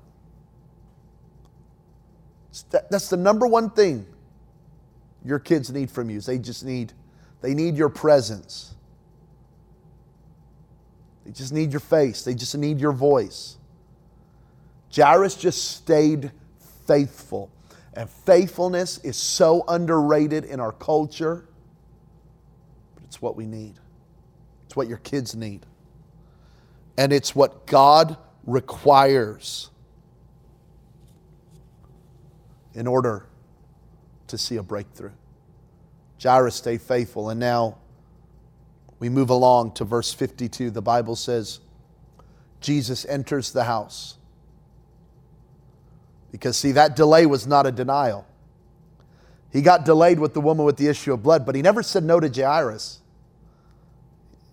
That's 2.71 3.09
the 3.09 3.17
number 3.17 3.47
one 3.47 3.71
thing 3.71 4.07
your 5.25 5.39
kids 5.39 5.71
need 5.71 5.91
from 5.91 6.11
you. 6.11 6.19
Is 6.19 6.27
they 6.27 6.39
just 6.39 6.65
need, 6.65 6.93
they 7.41 7.55
need 7.55 7.77
your 7.77 7.89
presence. 7.89 8.75
They 11.25 11.33
just 11.33 11.53
need 11.53 11.71
your 11.71 11.81
face. 11.81 12.25
They 12.25 12.35
just 12.35 12.57
need 12.57 12.81
your 12.81 12.93
voice. 12.93 13.57
Jairus 14.95 15.37
just 15.37 15.77
stayed 15.77 16.33
faithful. 16.87 17.51
And 17.95 18.09
faithfulness 18.09 18.99
is 18.99 19.17
so 19.17 19.65
underrated 19.69 20.45
in 20.45 20.61
our 20.61 20.73
culture, 20.73 21.47
but 22.95 23.05
it's 23.05 23.21
what 23.21 23.37
we 23.37 23.47
need. 23.47 23.75
It's 24.67 24.77
what 24.77 24.89
your 24.89 24.99
kids 24.99 25.35
need. 25.35 25.67
And 26.97 27.13
it's 27.13 27.35
what 27.35 27.67
God 27.67 28.17
requires 28.45 29.70
in 32.81 32.87
order 32.87 33.27
to 34.27 34.39
see 34.39 34.57
a 34.57 34.63
breakthrough. 34.63 35.13
Jairus 36.21 36.55
stayed 36.55 36.81
faithful, 36.81 37.29
and 37.29 37.39
now 37.39 37.77
we 38.99 39.11
move 39.11 39.29
along 39.29 39.73
to 39.73 39.85
verse 39.85 40.15
52. 40.15 40.71
The 40.71 40.81
Bible 40.81 41.15
says, 41.15 41.61
Jesus 42.63 43.05
enters 43.05 43.53
the 43.53 43.65
house. 43.65 44.17
Because, 46.33 46.57
see, 46.57 46.73
that 46.73 46.97
delay 46.97 47.27
was 47.27 47.47
not 47.47 47.67
a 47.67 47.71
denial. 47.71 48.27
He 49.53 49.61
got 49.61 49.85
delayed 49.85 50.19
with 50.19 50.33
the 50.33 50.41
woman 50.41 50.65
with 50.65 50.79
the 50.79 50.87
issue 50.87 51.13
of 51.13 51.23
blood, 51.23 51.45
but 51.45 51.55
he 51.55 51.61
never 51.61 51.83
said 51.83 52.03
no 52.03 52.19
to 52.19 52.31
Jairus. 52.31 53.01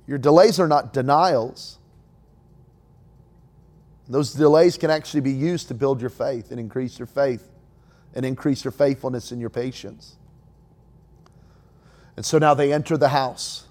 Your 0.05 0.17
delays 0.17 0.59
are 0.59 0.67
not 0.67 0.91
denials. 0.91 1.77
Those 4.09 4.33
delays 4.33 4.77
can 4.77 4.89
actually 4.89 5.21
be 5.21 5.31
used 5.31 5.69
to 5.69 5.73
build 5.73 6.01
your 6.01 6.09
faith 6.09 6.51
and 6.51 6.59
increase 6.59 6.99
your 6.99 7.05
faith 7.05 7.51
and 8.17 8.25
increase 8.25 8.65
your 8.65 8.71
faithfulness 8.71 9.31
and 9.31 9.39
your 9.39 9.51
patience. 9.51 10.15
And 12.15 12.25
so 12.25 12.39
now 12.39 12.55
they 12.55 12.73
enter 12.73 12.97
the 12.97 13.09
house. 13.09 13.65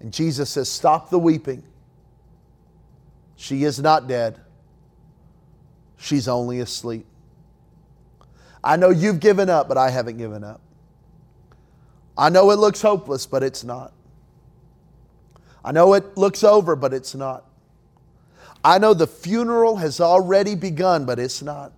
And 0.00 0.12
Jesus 0.12 0.50
says, 0.50 0.68
Stop 0.68 1.10
the 1.10 1.18
weeping. 1.18 1.62
She 3.36 3.62
is 3.62 3.78
not 3.78 4.08
dead, 4.08 4.40
she's 5.96 6.26
only 6.26 6.58
asleep. 6.58 7.06
I 8.64 8.76
know 8.76 8.90
you've 8.90 9.20
given 9.20 9.48
up, 9.48 9.68
but 9.68 9.78
I 9.78 9.90
haven't 9.90 10.18
given 10.18 10.42
up. 10.42 10.60
I 12.18 12.30
know 12.30 12.50
it 12.50 12.56
looks 12.56 12.82
hopeless, 12.82 13.26
but 13.26 13.44
it's 13.44 13.62
not. 13.62 13.92
I 15.64 15.70
know 15.70 15.94
it 15.94 16.16
looks 16.16 16.42
over, 16.42 16.74
but 16.74 16.92
it's 16.92 17.14
not. 17.14 17.44
I 18.64 18.78
know 18.78 18.92
the 18.92 19.06
funeral 19.06 19.76
has 19.76 20.00
already 20.00 20.56
begun, 20.56 21.04
but 21.04 21.20
it's 21.20 21.42
not. 21.42 21.72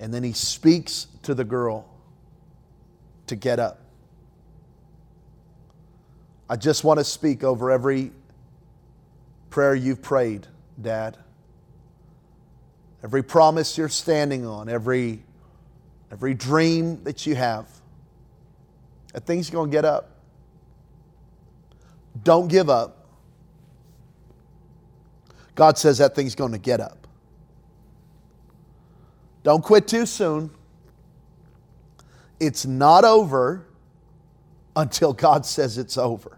And 0.00 0.12
then 0.12 0.22
he 0.22 0.32
speaks 0.32 1.06
to 1.22 1.34
the 1.34 1.44
girl 1.44 1.88
to 3.26 3.36
get 3.36 3.58
up. 3.58 3.80
I 6.48 6.56
just 6.56 6.84
want 6.84 6.98
to 6.98 7.04
speak 7.04 7.44
over 7.44 7.70
every 7.70 8.12
prayer 9.50 9.74
you've 9.74 10.02
prayed, 10.02 10.46
Dad. 10.80 11.16
Every 13.02 13.22
promise 13.22 13.76
you're 13.76 13.88
standing 13.88 14.46
on, 14.46 14.68
every, 14.68 15.22
every 16.10 16.34
dream 16.34 17.02
that 17.04 17.26
you 17.26 17.34
have. 17.34 17.68
That 19.12 19.24
thing's 19.24 19.50
going 19.50 19.70
to 19.70 19.72
get 19.74 19.84
up. 19.84 20.10
Don't 22.22 22.48
give 22.48 22.68
up. 22.68 23.06
God 25.54 25.78
says 25.78 25.98
that 25.98 26.14
thing's 26.14 26.34
going 26.34 26.52
to 26.52 26.58
get 26.58 26.80
up. 26.80 26.97
Don't 29.48 29.64
quit 29.64 29.88
too 29.88 30.04
soon. 30.04 30.50
It's 32.38 32.66
not 32.66 33.06
over 33.06 33.64
until 34.76 35.14
God 35.14 35.46
says 35.46 35.78
it's 35.78 35.96
over. 35.96 36.36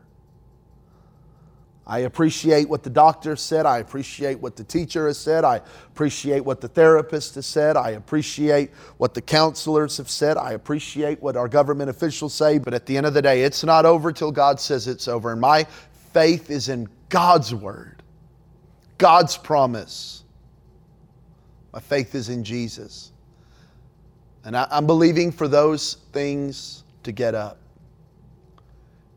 I 1.85 1.99
appreciate 1.99 2.68
what 2.68 2.85
the 2.85 2.90
doctor 2.90 3.35
said. 3.35 3.66
I 3.66 3.79
appreciate 3.79 4.38
what 4.38 4.55
the 4.55 4.62
teacher 4.62 5.09
has 5.09 5.18
said. 5.18 5.42
I 5.42 5.61
appreciate 5.88 6.44
what 6.44 6.61
the 6.61 6.68
therapist 6.68 7.35
has 7.35 7.46
said. 7.46 7.77
I 7.77 7.90
appreciate 7.90 8.70
what 8.99 9.14
the 9.14 9.23
counselors 9.23 9.96
have 9.96 10.09
said. 10.09 10.37
I 10.37 10.53
appreciate 10.53 11.20
what 11.20 11.37
our 11.37 11.49
government 11.49 11.90
officials 11.90 12.33
say. 12.33 12.59
But 12.59 12.75
at 12.75 12.87
the 12.87 12.96
end 12.96 13.07
of 13.07 13.14
the 13.14 13.23
day, 13.23 13.42
it's 13.42 13.64
not 13.64 13.87
over 13.87 14.12
till 14.12 14.31
God 14.31 14.61
says 14.61 14.87
it's 14.87 15.09
over. 15.09 15.33
And 15.33 15.40
my 15.40 15.64
faith 16.12 16.49
is 16.49 16.68
in 16.68 16.88
God's 17.09 17.53
word, 17.53 18.05
God's 18.99 19.37
promise. 19.37 20.23
My 21.72 21.80
faith 21.80 22.14
is 22.14 22.28
in 22.28 22.42
Jesus. 22.44 23.12
And 24.44 24.56
I, 24.56 24.66
am 24.70 24.87
believing 24.87 25.30
for 25.30 25.48
those 25.48 25.94
things 26.12 26.85
to 27.02 27.12
get 27.12 27.35
up 27.35 27.59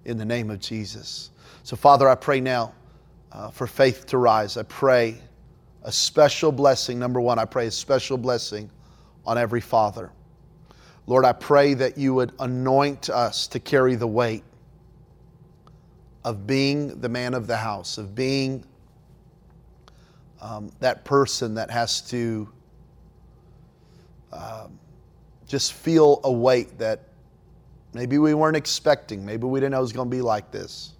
in 0.06 0.18
the 0.18 0.26
name 0.26 0.50
of 0.50 0.60
Jesus. 0.60 1.32
So, 1.64 1.76
Father, 1.76 2.10
I 2.10 2.16
pray 2.16 2.42
now 2.42 2.74
uh, 3.32 3.50
for 3.50 3.68
faith 3.68 4.06
to 4.08 4.18
rise. 4.18 4.58
I 4.58 4.64
pray 4.64 5.18
a 5.84 5.92
special 5.92 6.52
blessing. 6.52 7.00
Number 7.00 7.22
one, 7.22 7.40
I 7.40 7.46
pray 7.46 7.68
a 7.68 7.72
special 7.72 8.18
blessing 8.18 8.70
on 9.26 9.38
every 9.38 9.62
father. 9.62 10.12
Lord, 11.08 11.26
I 11.26 11.34
pray 11.34 11.74
that 11.74 11.98
you 11.98 12.14
would 12.14 12.34
anoint 12.40 13.10
us 13.10 13.48
to 13.48 13.60
carry 13.60 13.96
the 13.96 14.08
weight 14.08 14.44
of 16.24 16.48
being 16.48 17.00
the 17.02 17.10
man 17.10 17.34
of 17.34 17.48
the 17.48 17.58
house, 17.58 17.98
of 17.98 18.16
being 18.16 18.64
um, 20.44 20.70
that 20.82 21.06
person 21.06 21.56
that 21.56 21.72
has 21.72 22.02
to 22.10 22.50
um, 24.34 24.78
just 25.48 25.74
feel 25.74 26.20
a 26.26 26.32
weight 26.32 26.78
that 26.78 27.00
maybe 27.94 28.18
we 28.18 28.34
weren't 28.34 28.58
expecting. 28.58 29.26
Maybe 29.26 29.46
we 29.46 29.60
didn't 29.60 29.72
know 29.72 29.80
it 29.80 29.82
was 29.82 29.94
going 29.94 30.10
to 30.10 30.16
be 30.16 30.22
like 30.22 30.52
this. 30.52 30.94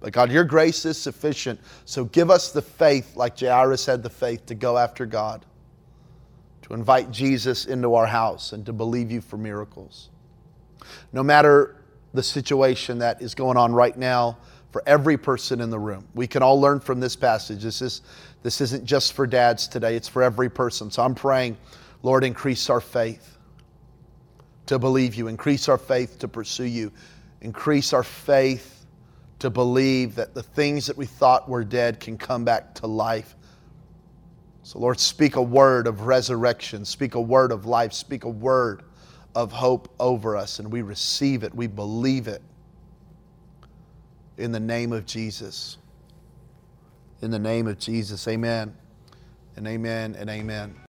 But 0.00 0.12
God, 0.12 0.32
your 0.32 0.44
grace 0.44 0.84
is 0.84 1.00
sufficient. 1.00 1.60
So 1.84 2.06
give 2.06 2.30
us 2.30 2.52
the 2.52 2.62
faith, 2.62 3.16
like 3.16 3.38
Jairus 3.38 3.86
had 3.86 4.02
the 4.02 4.10
faith, 4.10 4.46
to 4.46 4.54
go 4.54 4.76
after 4.76 5.06
God, 5.06 5.46
to 6.62 6.74
invite 6.74 7.10
Jesus 7.10 7.66
into 7.66 7.94
our 7.94 8.06
house 8.06 8.52
and 8.52 8.66
to 8.66 8.72
believe 8.72 9.12
you 9.12 9.20
for 9.20 9.36
miracles. 9.36 10.08
No 11.12 11.22
matter 11.22 11.76
the 12.14 12.22
situation 12.22 12.98
that 12.98 13.22
is 13.22 13.34
going 13.34 13.56
on 13.56 13.72
right 13.72 13.96
now 13.96 14.38
for 14.72 14.82
every 14.86 15.18
person 15.18 15.60
in 15.60 15.68
the 15.68 15.78
room, 15.78 16.08
we 16.14 16.26
can 16.26 16.42
all 16.42 16.58
learn 16.58 16.80
from 16.80 16.98
this 16.98 17.14
passage. 17.14 17.62
This, 17.62 17.82
is, 17.82 18.00
this 18.42 18.60
isn't 18.60 18.84
just 18.84 19.12
for 19.12 19.26
dads 19.26 19.68
today, 19.68 19.96
it's 19.96 20.08
for 20.08 20.22
every 20.22 20.50
person. 20.50 20.90
So 20.90 21.02
I'm 21.02 21.14
praying, 21.14 21.56
Lord, 22.02 22.24
increase 22.24 22.70
our 22.70 22.80
faith 22.80 23.38
to 24.66 24.78
believe 24.78 25.14
you, 25.14 25.28
increase 25.28 25.68
our 25.68 25.78
faith 25.78 26.18
to 26.20 26.28
pursue 26.28 26.64
you, 26.64 26.92
increase 27.40 27.92
our 27.92 28.02
faith 28.02 28.86
to 29.40 29.50
believe 29.50 30.14
that 30.14 30.34
the 30.34 30.42
things 30.42 30.86
that 30.86 30.96
we 30.96 31.06
thought 31.06 31.48
were 31.48 31.64
dead 31.64 31.98
can 31.98 32.16
come 32.16 32.44
back 32.44 32.74
to 32.76 32.86
life. 32.86 33.34
So, 34.62 34.78
Lord, 34.78 35.00
speak 35.00 35.36
a 35.36 35.42
word 35.42 35.86
of 35.86 36.02
resurrection, 36.02 36.84
speak 36.84 37.14
a 37.14 37.20
word 37.20 37.50
of 37.50 37.66
life, 37.66 37.92
speak 37.92 38.24
a 38.24 38.28
word 38.28 38.82
of 39.34 39.50
hope 39.50 39.92
over 39.98 40.36
us, 40.36 40.58
and 40.58 40.70
we 40.70 40.82
receive 40.82 41.42
it, 41.42 41.54
we 41.54 41.66
believe 41.66 42.28
it. 42.28 42.42
In 44.36 44.52
the 44.52 44.60
name 44.60 44.92
of 44.92 45.06
Jesus. 45.06 45.78
In 47.22 47.30
the 47.30 47.38
name 47.38 47.66
of 47.66 47.78
Jesus, 47.78 48.26
amen 48.28 48.74
and 49.54 49.66
amen 49.66 50.16
and 50.18 50.30
amen. 50.30 50.74